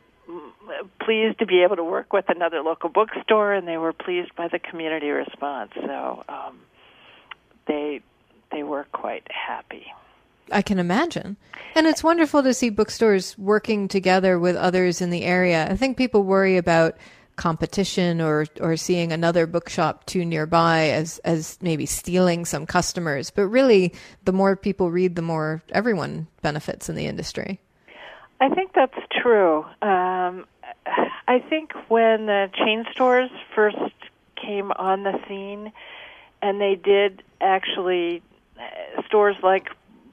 [1.00, 4.48] pleased to be able to work with another local bookstore, and they were pleased by
[4.48, 5.72] the community response.
[5.76, 6.60] So um,
[7.68, 8.02] they
[8.52, 9.86] they were quite happy.
[10.52, 11.38] I can imagine.
[11.76, 15.68] And it's wonderful to see bookstores working together with others in the area.
[15.70, 16.98] I think people worry about
[17.38, 23.32] competition or or seeing another bookshop too nearby as as maybe stealing some customers.
[23.32, 23.94] But really,
[24.26, 27.60] the more people read, the more everyone benefits in the industry.
[28.40, 29.64] I think that's true.
[29.82, 30.46] Um,
[31.28, 33.78] I think when the chain stores first
[34.36, 35.72] came on the scene,
[36.42, 38.22] and they did actually
[38.60, 39.70] uh, stores like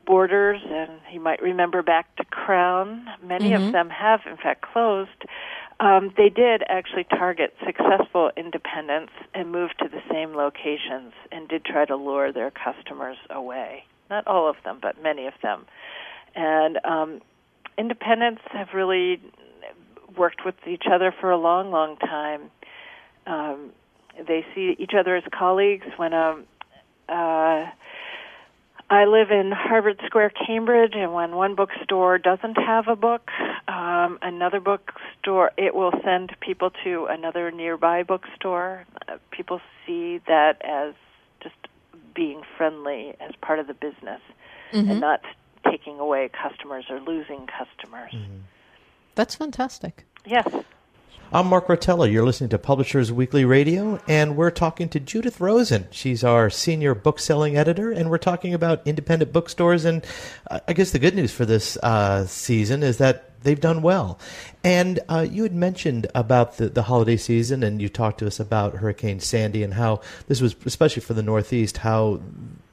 [0.08, 3.06] Borders, and you might remember back to Crown.
[3.22, 3.66] Many mm-hmm.
[3.66, 5.10] of them have, in fact, closed.
[5.80, 11.62] Um, they did actually target successful independents and move to the same locations and did
[11.66, 13.84] try to lure their customers away.
[14.08, 15.66] Not all of them, but many of them.
[16.34, 17.20] And um,
[17.76, 19.20] independents have really
[20.16, 22.50] worked with each other for a long, long time.
[23.26, 23.72] Um,
[24.26, 26.38] they see each other as colleagues when a
[27.10, 27.66] uh,
[28.90, 33.30] I live in Harvard Square, Cambridge, and when one bookstore doesn't have a book,
[33.68, 38.86] um, another bookstore it will send people to another nearby bookstore.
[39.06, 40.94] Uh, people see that as
[41.42, 41.54] just
[42.14, 44.22] being friendly as part of the business,
[44.72, 44.90] mm-hmm.
[44.90, 45.20] and not
[45.70, 48.12] taking away customers or losing customers.
[48.12, 48.38] Mm-hmm.
[49.14, 50.06] That's fantastic.
[50.24, 50.48] Yes.
[51.30, 52.10] I'm Mark Rotella.
[52.10, 55.86] You're listening to Publishers Weekly Radio, and we're talking to Judith Rosen.
[55.90, 59.84] She's our senior book selling editor, and we're talking about independent bookstores.
[59.84, 60.06] And
[60.50, 64.18] uh, I guess the good news for this uh, season is that they've done well.
[64.64, 68.40] And uh, you had mentioned about the, the holiday season, and you talked to us
[68.40, 72.22] about Hurricane Sandy and how this was, especially for the Northeast, how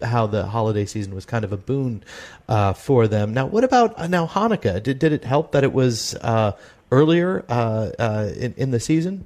[0.01, 2.03] how the holiday season was kind of a boon
[2.47, 3.33] uh, for them.
[3.33, 4.81] Now, what about uh, now Hanukkah?
[4.81, 6.53] Did did it help that it was uh,
[6.95, 9.25] earlier uh, uh, in, in the season?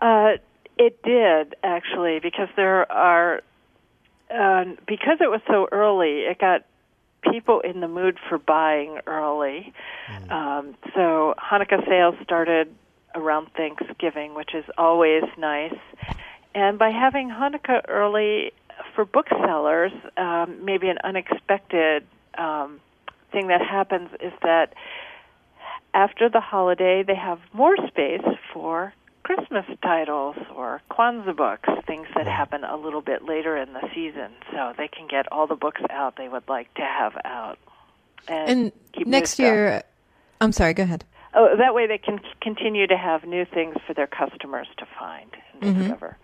[0.00, 0.32] Uh,
[0.78, 3.40] it did actually, because there are
[4.30, 6.20] uh, because it was so early.
[6.20, 6.64] It got
[7.30, 9.72] people in the mood for buying early.
[10.08, 10.30] Mm.
[10.30, 12.68] Um, so Hanukkah sales started
[13.14, 15.78] around Thanksgiving, which is always nice.
[16.54, 18.52] And by having Hanukkah early
[18.94, 22.04] for booksellers, um, maybe an unexpected
[22.36, 22.80] um,
[23.32, 24.74] thing that happens is that
[25.96, 28.20] after the holiday, they have more space
[28.52, 28.92] for
[29.24, 34.30] Christmas titles or Kwanzaa books, things that happen a little bit later in the season,
[34.52, 37.58] so they can get all the books out they would like to have out.
[38.28, 39.82] And, and next year,
[40.40, 41.04] I'm sorry, go ahead.
[41.34, 45.30] Oh, that way they can continue to have new things for their customers to find
[45.54, 45.80] and mm-hmm.
[45.80, 46.18] discover.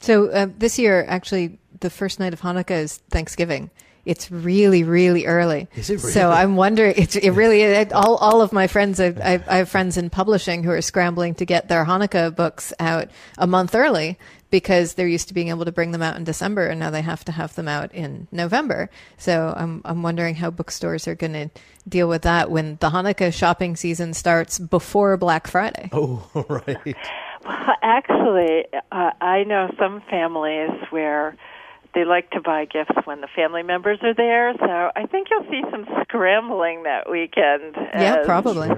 [0.00, 3.70] So uh, this year, actually, the first night of Hanukkah is Thanksgiving
[4.10, 5.68] it's really, really early.
[5.76, 6.12] Is it really?
[6.12, 9.56] So I'm wondering, it's, it really, it, all, all of my friends, I, I, I
[9.58, 13.72] have friends in publishing who are scrambling to get their Hanukkah books out a month
[13.72, 14.18] early
[14.50, 17.02] because they're used to being able to bring them out in December and now they
[17.02, 18.90] have to have them out in November.
[19.16, 21.48] So I'm, I'm wondering how bookstores are going to
[21.88, 25.88] deal with that when the Hanukkah shopping season starts before Black Friday.
[25.92, 26.96] Oh, right.
[27.44, 31.36] Well, actually, uh, I know some families where
[31.94, 34.54] they like to buy gifts when the family members are there.
[34.58, 37.74] So I think you'll see some scrambling that weekend.
[37.76, 38.70] Yeah, probably.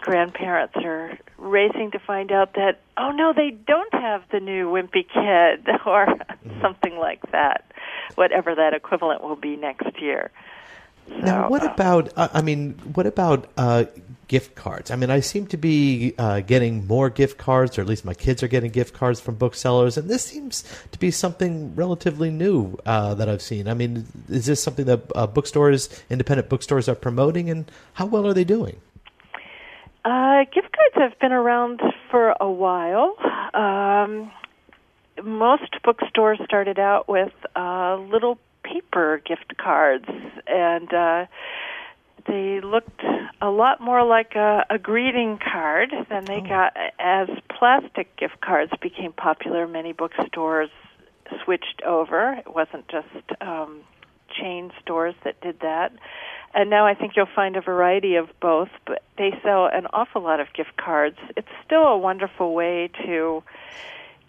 [0.00, 5.06] Grandparents are racing to find out that oh no, they don't have the new Wimpy
[5.08, 6.60] Kid or mm-hmm.
[6.60, 7.64] something like that.
[8.16, 10.30] Whatever that equivalent will be next year.
[11.08, 12.12] So, now, what uh, about?
[12.16, 13.84] Uh, I mean, what about uh,
[14.28, 14.90] gift cards?
[14.90, 18.14] I mean, I seem to be uh, getting more gift cards, or at least my
[18.14, 22.78] kids are getting gift cards from booksellers, and this seems to be something relatively new
[22.86, 23.68] uh, that I've seen.
[23.68, 28.26] I mean, is this something that uh, bookstores, independent bookstores, are promoting, and how well
[28.26, 28.80] are they doing?
[30.52, 33.16] gift cards have been around for a while.
[33.54, 34.30] Um,
[35.22, 40.08] most bookstores started out with little paper gift cards,
[40.46, 41.26] and uh,
[42.26, 43.02] they looked
[43.40, 46.48] a lot more like a, a greeting card than they oh.
[46.48, 49.68] got as plastic gift cards became popular.
[49.68, 50.70] Many bookstores
[51.44, 52.34] switched over.
[52.34, 53.80] It wasn't just um,
[54.40, 55.92] chain stores that did that.
[56.54, 60.22] and now I think you'll find a variety of both, but they sell an awful
[60.22, 61.18] lot of gift cards.
[61.36, 63.42] It's still a wonderful way to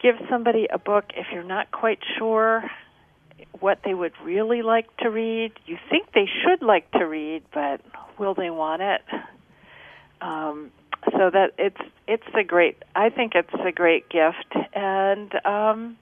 [0.02, 2.70] give somebody a book if you're not quite sure
[3.60, 5.54] what they would really like to read.
[5.66, 7.82] You think they should like to read, but
[8.18, 9.02] will they want it?
[10.22, 10.72] Um,
[11.12, 12.82] so that it's it's a great.
[12.96, 15.98] I think it's a great gift, and um,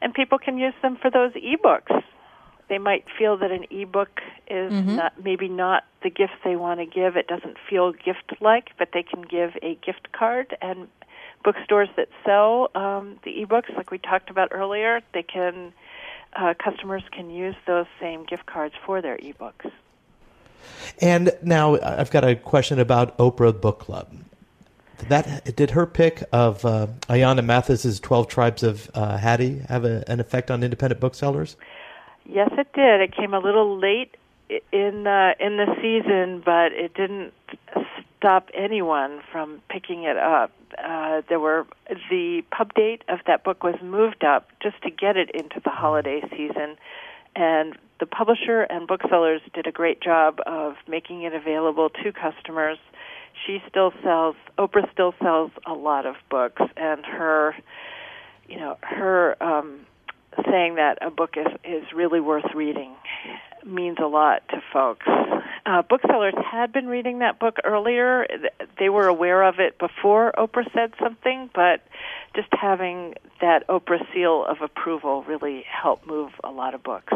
[0.00, 2.02] and people can use them for those ebooks
[2.72, 4.96] they might feel that an ebook is mm-hmm.
[4.96, 7.16] not maybe not the gift they want to give.
[7.18, 10.88] It doesn't feel gift like, but they can give a gift card and
[11.44, 15.74] bookstores that sell um, the ebooks, like we talked about earlier, they can
[16.34, 19.70] uh, customers can use those same gift cards for their ebooks.
[21.00, 24.12] And now I've got a question about Oprah Book Club.
[24.98, 29.84] Did that did her pick of uh, Ayana Mathis's Twelve Tribes of uh, Hattie have
[29.84, 31.56] a, an effect on independent booksellers?
[32.24, 33.00] Yes, it did.
[33.00, 34.16] It came a little late
[34.48, 37.32] in uh, in the season, but it didn't
[38.16, 40.52] stop anyone from picking it up.
[40.78, 41.66] Uh, there were
[42.10, 45.70] the pub date of that book was moved up just to get it into the
[45.70, 46.76] holiday season,
[47.36, 52.78] and the publisher and booksellers did a great job of making it available to customers.
[53.46, 54.36] She still sells.
[54.58, 57.54] Oprah still sells a lot of books, and her,
[58.48, 59.42] you know, her.
[59.42, 59.86] Um,
[60.50, 62.94] saying that a book is is really worth reading
[63.66, 65.06] means a lot to folks.
[65.64, 68.26] Uh, booksellers had been reading that book earlier;
[68.78, 71.80] they were aware of it before Oprah said something, but
[72.34, 77.14] just having that Oprah seal of approval really helped move a lot of books.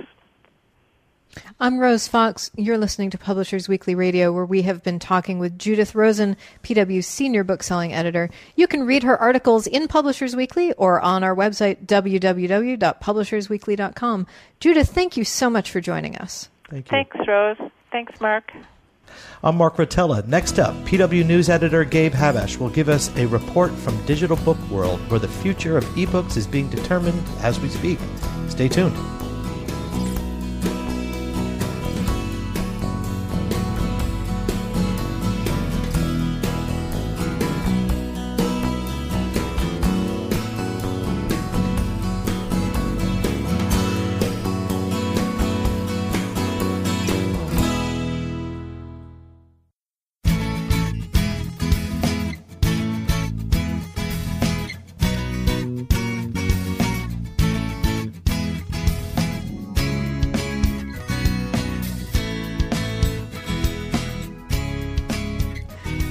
[1.61, 2.51] I'm Rose Fox.
[2.57, 7.07] You're listening to Publishers Weekly Radio, where we have been talking with Judith Rosen, PW's
[7.07, 8.31] senior bookselling editor.
[8.55, 14.27] You can read her articles in Publishers Weekly or on our website, www.publishersweekly.com.
[14.61, 16.51] Judith, thank you so much for joining us.
[16.69, 16.91] Thank you.
[16.91, 17.57] Thanks, Rose.
[17.91, 18.53] Thanks, Mark.
[19.43, 20.27] I'm Mark Rotella.
[20.27, 24.59] Next up, PW News editor Gabe Habash will give us a report from Digital Book
[24.71, 27.99] World, where the future of ebooks is being determined as we speak.
[28.49, 28.97] Stay tuned.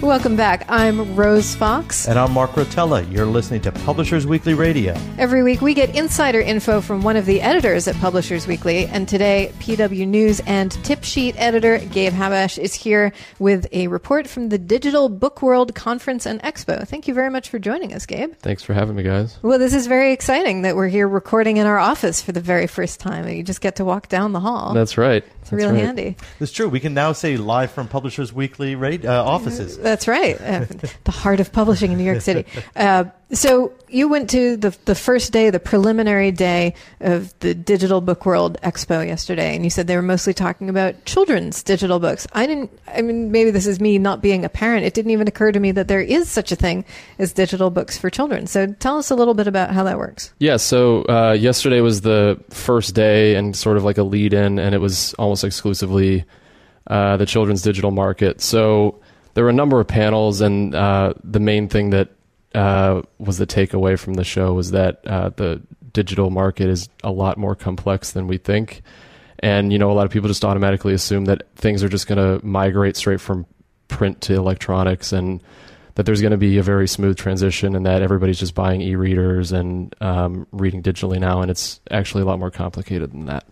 [0.05, 0.67] Welcome back.
[0.69, 2.07] I'm Rose Fox.
[2.07, 3.11] And I'm Mark Rotella.
[3.11, 4.95] You're listening to Publishers Weekly Radio.
[5.17, 8.85] Every week we get insider info from one of the editors at Publishers Weekly.
[8.85, 14.27] And today, PW News and Tip Sheet editor Gabe Habash is here with a report
[14.27, 16.87] from the Digital Book World Conference and Expo.
[16.87, 18.35] Thank you very much for joining us, Gabe.
[18.35, 19.39] Thanks for having me, guys.
[19.41, 22.67] Well, this is very exciting that we're here recording in our office for the very
[22.67, 23.27] first time.
[23.27, 24.71] You just get to walk down the hall.
[24.75, 25.23] That's right.
[25.45, 25.83] It's That's real right.
[25.83, 26.17] handy.
[26.39, 26.69] That's true.
[26.69, 29.77] We can now say live from Publishers Weekly radio, uh, offices.
[29.77, 30.39] That's right.
[30.41, 30.65] Uh,
[31.03, 32.45] the heart of publishing in New York City.
[32.75, 37.99] Uh, so you went to the the first day, the preliminary day of the Digital
[38.01, 42.27] Book World Expo yesterday, and you said they were mostly talking about children's digital books.
[42.33, 42.71] I didn't.
[42.87, 44.85] I mean, maybe this is me not being a parent.
[44.85, 46.85] It didn't even occur to me that there is such a thing
[47.17, 48.47] as digital books for children.
[48.47, 50.33] So tell us a little bit about how that works.
[50.39, 50.57] Yeah.
[50.57, 54.75] So uh, yesterday was the first day, and sort of like a lead in, and
[54.75, 56.25] it was almost exclusively
[56.87, 58.41] uh, the children's digital market.
[58.41, 58.99] So
[59.35, 62.09] there were a number of panels, and uh, the main thing that
[62.55, 65.61] uh, was the takeaway from the show was that uh, the
[65.91, 68.81] digital market is a lot more complex than we think.
[69.39, 72.17] And you know, a lot of people just automatically assume that things are just going
[72.17, 73.45] to migrate straight from
[73.89, 75.43] print to electronics, and
[75.95, 79.51] that there's going to be a very smooth transition, and that everybody's just buying e-readers
[79.51, 81.41] and um, reading digitally now.
[81.41, 83.45] And it's actually a lot more complicated than that.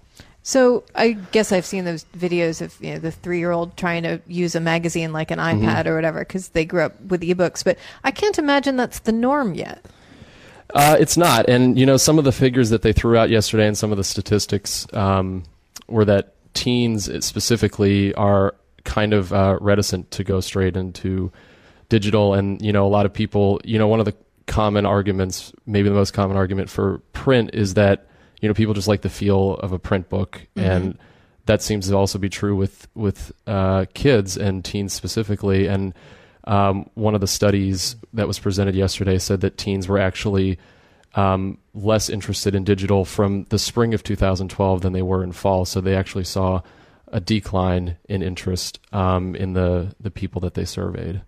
[0.44, 4.56] So I guess I've seen those videos of you know, the three-year-old trying to use
[4.56, 5.66] a magazine like an mm-hmm.
[5.66, 9.14] iPad or whatever because they grew up with ebooks, but I can't imagine that's the
[9.14, 9.86] norm yet.
[10.74, 13.68] Uh, it's not, and you know some of the figures that they threw out yesterday
[13.68, 15.44] and some of the statistics um,
[15.88, 21.32] were that teens specifically are kind of uh, reticent to go straight into
[21.90, 24.16] digital, and you know a lot of people, you know, one of the
[24.48, 28.08] common arguments, maybe the most common argument for print is that
[28.44, 30.70] you know people just like the feel of a print book mm-hmm.
[30.70, 30.98] and
[31.46, 35.94] that seems to also be true with with uh, kids and teens specifically and
[36.44, 40.60] um, one of the studies that was presented yesterday said that teens were actually
[41.16, 45.64] um, less interested in digital from the spring of 2012 than they were in fall
[45.64, 46.62] so they actually saw
[47.14, 51.22] a decline in interest um, in the the people that they surveyed.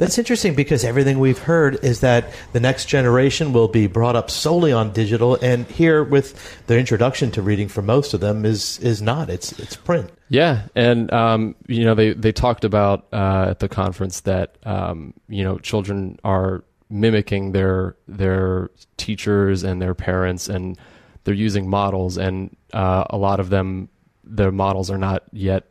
[0.00, 4.30] That's interesting because everything we've heard is that the next generation will be brought up
[4.30, 8.78] solely on digital, and here with the introduction to reading for most of them is
[8.78, 9.28] is not.
[9.28, 10.10] It's it's print.
[10.30, 15.12] Yeah, and um, you know they they talked about uh, at the conference that um,
[15.28, 20.78] you know children are mimicking their their teachers and their parents, and
[21.24, 23.90] they're using models, and uh, a lot of them
[24.24, 25.69] their models are not yet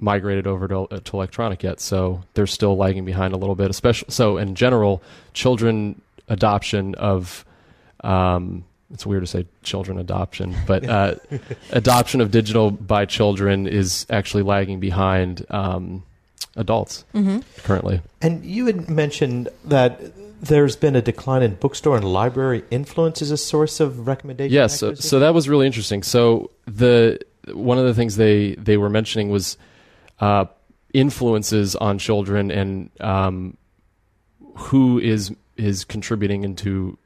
[0.00, 3.70] migrated over to, uh, to electronic yet, so they're still lagging behind a little bit.
[3.70, 7.44] Especially so in general, children adoption of
[8.02, 11.14] um, it's weird to say children adoption, but uh,
[11.70, 16.04] adoption of digital by children is actually lagging behind um,
[16.56, 17.40] adults Mm-hmm.
[17.62, 18.00] currently.
[18.22, 20.00] And you had mentioned that
[20.40, 24.52] there's been a decline in bookstore and library influence as a source of recommendation.
[24.54, 26.02] Yes, so, so that was really interesting.
[26.02, 27.18] So the
[27.52, 29.56] one of the things they they were mentioning was
[30.20, 30.46] uh,
[30.94, 33.56] influences on children and um,
[34.56, 36.98] who is is contributing into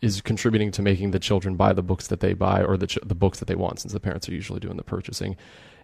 [0.00, 2.98] is contributing to making the children buy the books that they buy or the ch-
[3.04, 5.36] the books that they want since the parents are usually doing the purchasing.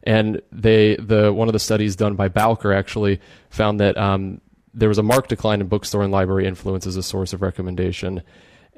[0.03, 3.21] And they the one of the studies done by Bowker actually
[3.51, 4.41] found that um,
[4.73, 8.23] there was a marked decline in bookstore and library influence as a source of recommendation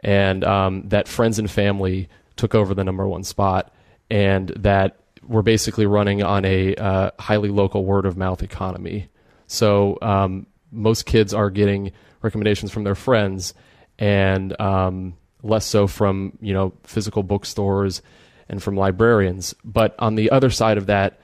[0.05, 3.75] and um, that friends and family took over the number one spot
[4.11, 4.97] and that
[5.29, 9.09] we're basically running on a uh, highly local word of mouth economy
[9.47, 13.55] so um, most kids are getting recommendations from their friends
[13.99, 18.03] and um, less so from you know physical bookstores
[18.49, 19.55] and from librarians.
[19.65, 21.21] But on the other side of that,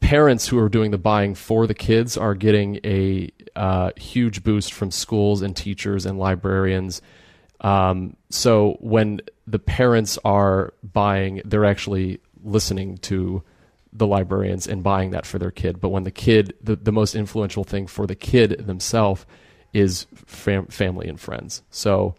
[0.00, 4.72] parents who are doing the buying for the kids are getting a uh, huge boost
[4.72, 7.02] from schools and teachers and librarians.
[7.60, 13.42] Um, so when the parents are buying, they're actually listening to
[13.92, 15.80] the librarians and buying that for their kid.
[15.80, 19.26] But when the kid, the, the most influential thing for the kid themselves
[19.72, 21.62] is fam- family and friends.
[21.70, 22.14] So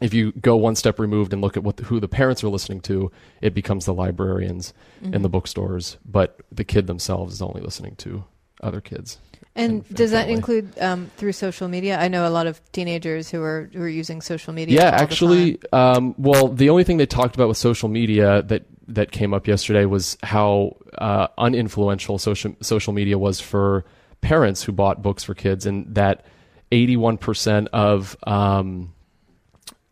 [0.00, 2.48] if you go one step removed and look at what the, who the parents are
[2.48, 4.72] listening to, it becomes the librarians
[5.02, 5.98] and the bookstores.
[6.04, 8.24] But the kid themselves is only listening to
[8.62, 9.18] other kids.
[9.54, 11.98] And, and- does that include um, through social media?
[11.98, 14.76] I know a lot of teenagers who are who are using social media.
[14.80, 19.12] Yeah, actually, um, well, the only thing they talked about with social media that that
[19.12, 23.84] came up yesterday was how uh, uninfluential social social media was for
[24.20, 26.24] parents who bought books for kids, and that
[26.72, 28.92] eighty one percent of um,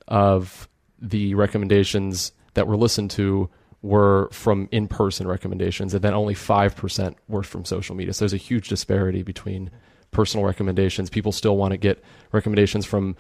[0.09, 0.68] of
[1.01, 3.49] the recommendations that were listened to
[3.82, 8.12] were from in person recommendations, and then only five percent were from social media.
[8.12, 9.70] So there's a huge disparity between
[10.11, 11.11] personal recommendations.
[11.11, 13.14] People still want to get recommendations from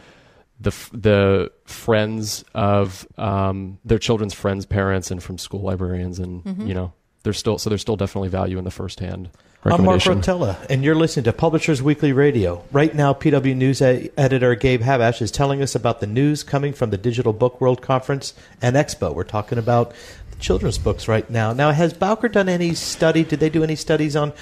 [0.60, 6.66] the the friends of um, their children's friends' parents and from school librarians, and Mm-hmm.
[6.66, 6.92] you know
[7.24, 9.28] there's still so there's still definitely value in the first hand
[9.64, 10.00] I'm Mark.
[10.02, 12.62] Rotella, and you're listening to Publishers Weekly Radio.
[12.70, 16.90] Right now, PW News editor Gabe Habash is telling us about the news coming from
[16.90, 18.32] the Digital Book World Conference
[18.62, 19.12] and Expo.
[19.12, 19.92] We're talking about
[20.38, 21.52] children's books right now.
[21.52, 23.24] Now, has Bowker done any study?
[23.24, 24.32] Did they do any studies on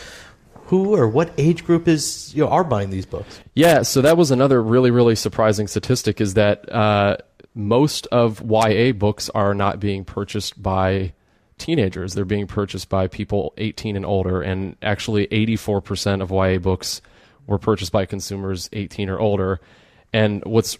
[0.67, 3.41] who or what age group is you know, are buying these books?
[3.55, 7.19] Yeah, so that was another really, really surprising statistic is that uh,
[7.55, 11.13] most of YA books are not being purchased by
[11.59, 12.15] teenagers.
[12.15, 14.43] They're being purchased by people 18 and older.
[14.43, 17.01] And actually, 84% of YA books
[17.47, 19.61] were purchased by consumers 18 or older.
[20.13, 20.79] And what's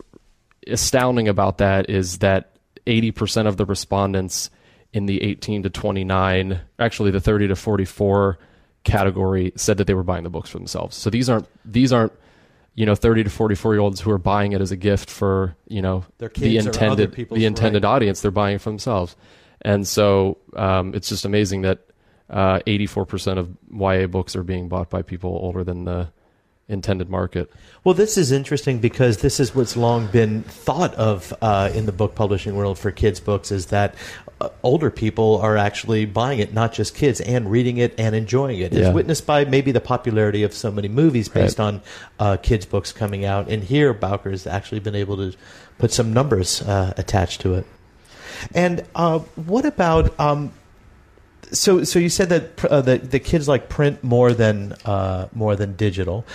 [0.67, 2.57] astounding about that is that
[2.87, 4.51] 80% of the respondents
[4.93, 8.39] in the 18 to 29, actually the 30 to 44
[8.85, 10.97] category said that they were buying the books for themselves.
[10.97, 12.13] So these aren't these aren't
[12.75, 15.57] you know 30 to 44 year olds who are buying it as a gift for
[15.67, 17.91] you know the kids or other intended the intended right.
[17.91, 18.21] audience.
[18.21, 19.17] They're buying it for themselves,
[19.63, 21.81] and so um, it's just amazing that
[22.31, 26.11] uh, 84% of YA books are being bought by people older than the
[26.69, 27.51] intended market.
[27.85, 31.93] Well, this is interesting because this is what's long been thought of uh, in the
[31.93, 33.95] book publishing world for kids' books is that
[34.63, 38.73] older people are actually buying it, not just kids, and reading it and enjoying it.
[38.73, 38.89] Yeah.
[38.89, 41.67] As witnessed by maybe the popularity of so many movies based Right.
[41.67, 41.83] on
[42.19, 43.49] uh, kids' books coming out.
[43.49, 45.37] And here, Bowker has actually been able to
[45.79, 47.67] put some numbers uh, attached to it.
[48.55, 50.53] And uh, what about um,
[51.53, 55.57] so so you said that uh, the the kids like print more than uh, more
[55.57, 56.27] than digital.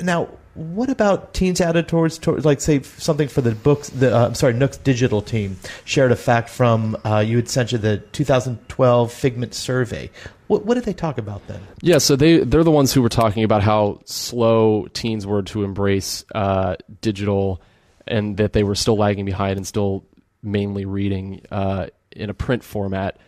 [0.00, 3.88] Now, what about teens added towards, towards like say something for the books?
[3.90, 7.72] The uh, I'm sorry, Nook's digital team shared a fact from uh, you had sent
[7.72, 10.10] you the 2012 Figment survey.
[10.48, 11.60] What what did they talk about then?
[11.82, 15.62] Yeah, so they they're the ones who were talking about how slow teens were to
[15.62, 17.62] embrace uh, digital,
[18.08, 20.04] and that they were still lagging behind and still
[20.42, 23.18] mainly reading uh, in a print format.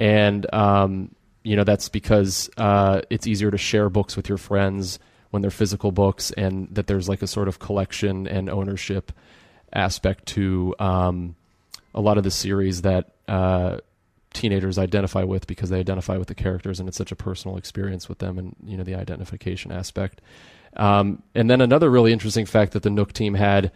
[0.00, 1.14] And um,
[1.44, 4.98] you know that's because uh, it's easier to share books with your friends
[5.32, 9.12] when they're physical books, and that there's like a sort of collection and ownership
[9.72, 11.34] aspect to um,
[11.94, 13.78] a lot of the series that uh,
[14.34, 18.10] teenagers identify with because they identify with the characters, and it's such a personal experience
[18.10, 20.20] with them, and you know the identification aspect.
[20.76, 23.72] Um, and then another really interesting fact that the Nook team had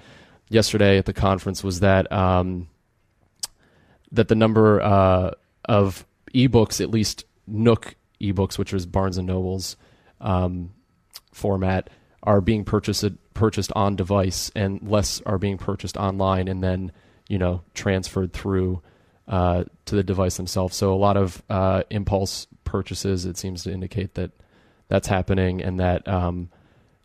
[0.50, 2.68] yesterday at the conference was that um,
[4.12, 5.30] that the number uh,
[5.64, 6.04] of
[6.34, 9.78] ebooks, at least Nook ebooks, which is Barnes and Noble's
[10.20, 10.72] um,
[11.36, 11.90] format,
[12.22, 16.92] are being purchased purchased on device, and less are being purchased online, and then
[17.28, 18.82] you know transferred through
[19.28, 20.76] uh, to the device themselves.
[20.76, 23.26] So a lot of uh, impulse purchases.
[23.26, 24.32] It seems to indicate that
[24.88, 26.50] that's happening, and that um,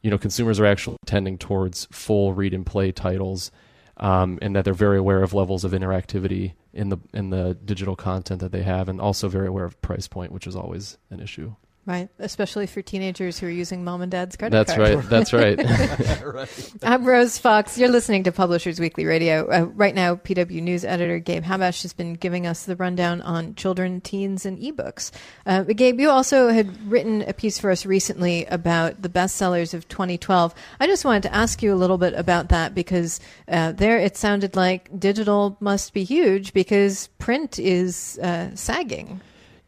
[0.01, 3.51] you know consumers are actually tending towards full read and play titles,
[3.97, 7.95] um, and that they're very aware of levels of interactivity in the in the digital
[7.95, 11.19] content that they have, and also very aware of price point, which is always an
[11.19, 11.55] issue.
[11.83, 14.95] Right, especially for teenagers who are using mom and dad's credit That's card.
[14.95, 15.09] right.
[15.09, 15.59] That's right.
[16.83, 17.75] I'm Rose Fox.
[17.75, 19.47] You're listening to Publishers Weekly Radio.
[19.49, 23.55] Uh, right now, PW News editor Gabe Habash has been giving us the rundown on
[23.55, 25.09] children, teens, and ebooks.
[25.47, 29.73] Uh, but Gabe, you also had written a piece for us recently about the bestsellers
[29.73, 30.53] of 2012.
[30.79, 34.15] I just wanted to ask you a little bit about that because uh, there it
[34.15, 39.19] sounded like digital must be huge because print is uh, sagging.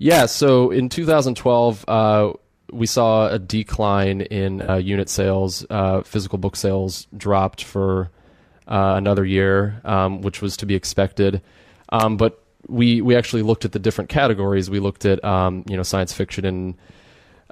[0.04, 2.34] Yeah, so in 2012, uh,
[2.74, 5.66] we saw a decline in uh, unit sales.
[5.70, 8.12] Uh, physical book sales dropped for
[8.68, 11.42] uh, another year, um, which was to be expected.
[11.88, 14.70] Um, but we we actually looked at the different categories.
[14.70, 16.76] We looked at um, you know science fiction and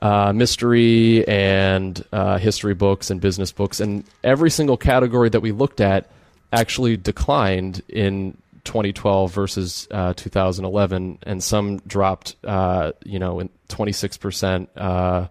[0.02, 5.54] uh, mystery and uh, history books and business books, and every single category that we
[5.54, 6.12] looked at
[6.52, 14.68] actually declined in 2012 versus uh, 2011, and some dropped, uh, you know, in 26%.
[14.76, 15.28] Uh,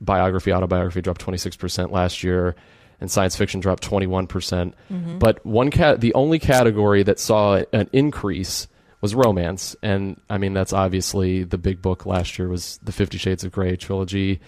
[0.00, 2.54] biography, autobiography dropped 26% last year,
[3.00, 4.28] and science fiction dropped 21%.
[4.28, 4.74] percent
[5.18, 8.68] But one cat, the only category that saw an increase
[9.00, 13.18] was romance, and I mean that's obviously the big book last year was the Fifty
[13.18, 14.40] Shades of Grey trilogy.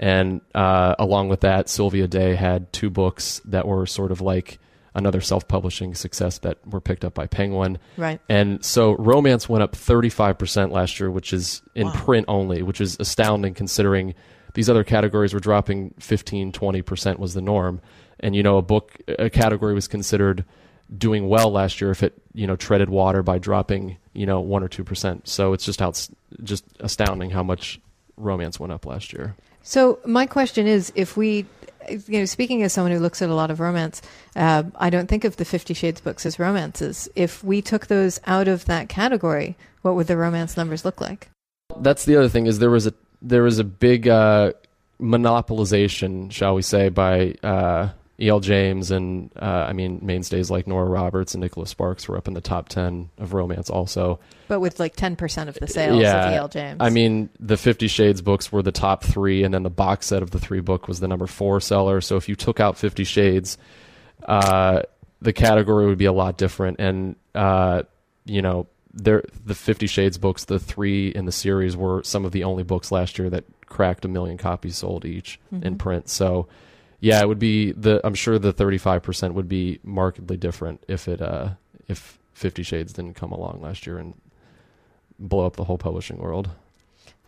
[0.00, 4.60] And uh, along with that, Sylvia Day had two books that were sort of like
[4.94, 7.78] another self-publishing success that were picked up by Penguin.
[7.96, 8.20] Right.
[8.28, 12.96] And so romance went up 35% last year, which is in print only, which is
[12.98, 14.14] astounding considering
[14.54, 17.80] these other categories were dropping 15, 20% was the norm.
[18.20, 20.44] And, you know, a book, a category was considered
[20.96, 24.62] doing well last year if it, you know, treaded water by dropping, you know, 1
[24.62, 25.28] or 2%.
[25.28, 26.08] So it's just out,
[26.42, 27.78] just astounding how much
[28.16, 29.36] romance went up last year.
[29.62, 31.44] So my question is, if we,
[31.90, 34.02] you know, speaking as someone who looks at a lot of romance,
[34.36, 37.08] uh, I don't think of the Fifty Shades books as romances.
[37.14, 41.28] If we took those out of that category, what would the romance numbers look like?
[41.80, 44.52] that's the other thing is there was a there was a big uh,
[45.00, 47.88] monopolization, shall we say, by uh,
[48.20, 48.40] E.L.
[48.40, 52.34] James and uh, I mean mainstays like Nora Roberts and Nicholas Sparks were up in
[52.34, 54.18] the top ten of romance also.
[54.48, 56.48] But with like ten percent of the sales of E.L.
[56.48, 56.78] James.
[56.80, 60.22] I mean, the Fifty Shades books were the top three, and then the box set
[60.22, 62.00] of the three book was the number four seller.
[62.00, 63.56] So if you took out Fifty Shades,
[64.24, 64.82] uh,
[65.22, 66.80] the category would be a lot different.
[66.80, 67.84] And uh,
[68.24, 72.32] you know, there the Fifty Shades books, the three in the series, were some of
[72.32, 76.08] the only books last year that cracked a million copies sold each in print.
[76.08, 76.48] So.
[77.00, 78.00] Yeah, it would be the.
[78.04, 81.50] I'm sure the 35 percent would be markedly different if it uh
[81.86, 84.14] if Fifty Shades didn't come along last year and
[85.18, 86.50] blow up the whole publishing world.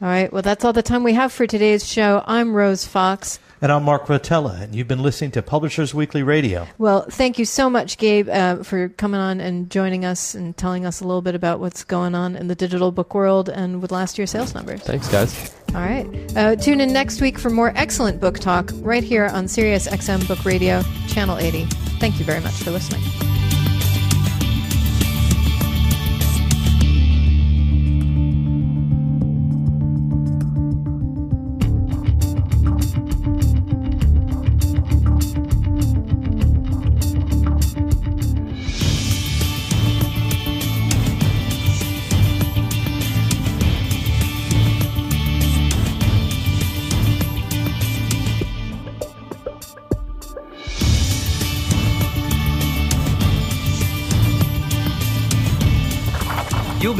[0.01, 0.33] all right.
[0.33, 2.23] Well, that's all the time we have for today's show.
[2.27, 3.39] I'm Rose Fox.
[3.63, 6.67] And I'm Mark Rotella, and you've been listening to Publishers Weekly Radio.
[6.79, 10.87] Well, thank you so much, Gabe, uh, for coming on and joining us and telling
[10.87, 13.93] us a little bit about what's going on in the digital book world and with
[13.93, 14.81] last year's sales numbers.
[14.81, 15.55] Thanks, guys.
[15.75, 16.07] All right.
[16.35, 20.27] Uh, tune in next week for more excellent book talk right here on Sirius XM
[20.27, 21.67] Book Radio, Channel 80.
[21.99, 23.03] Thank you very much for listening.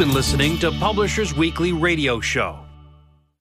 [0.01, 2.70] Been listening to Publishers Weekly Radio Show.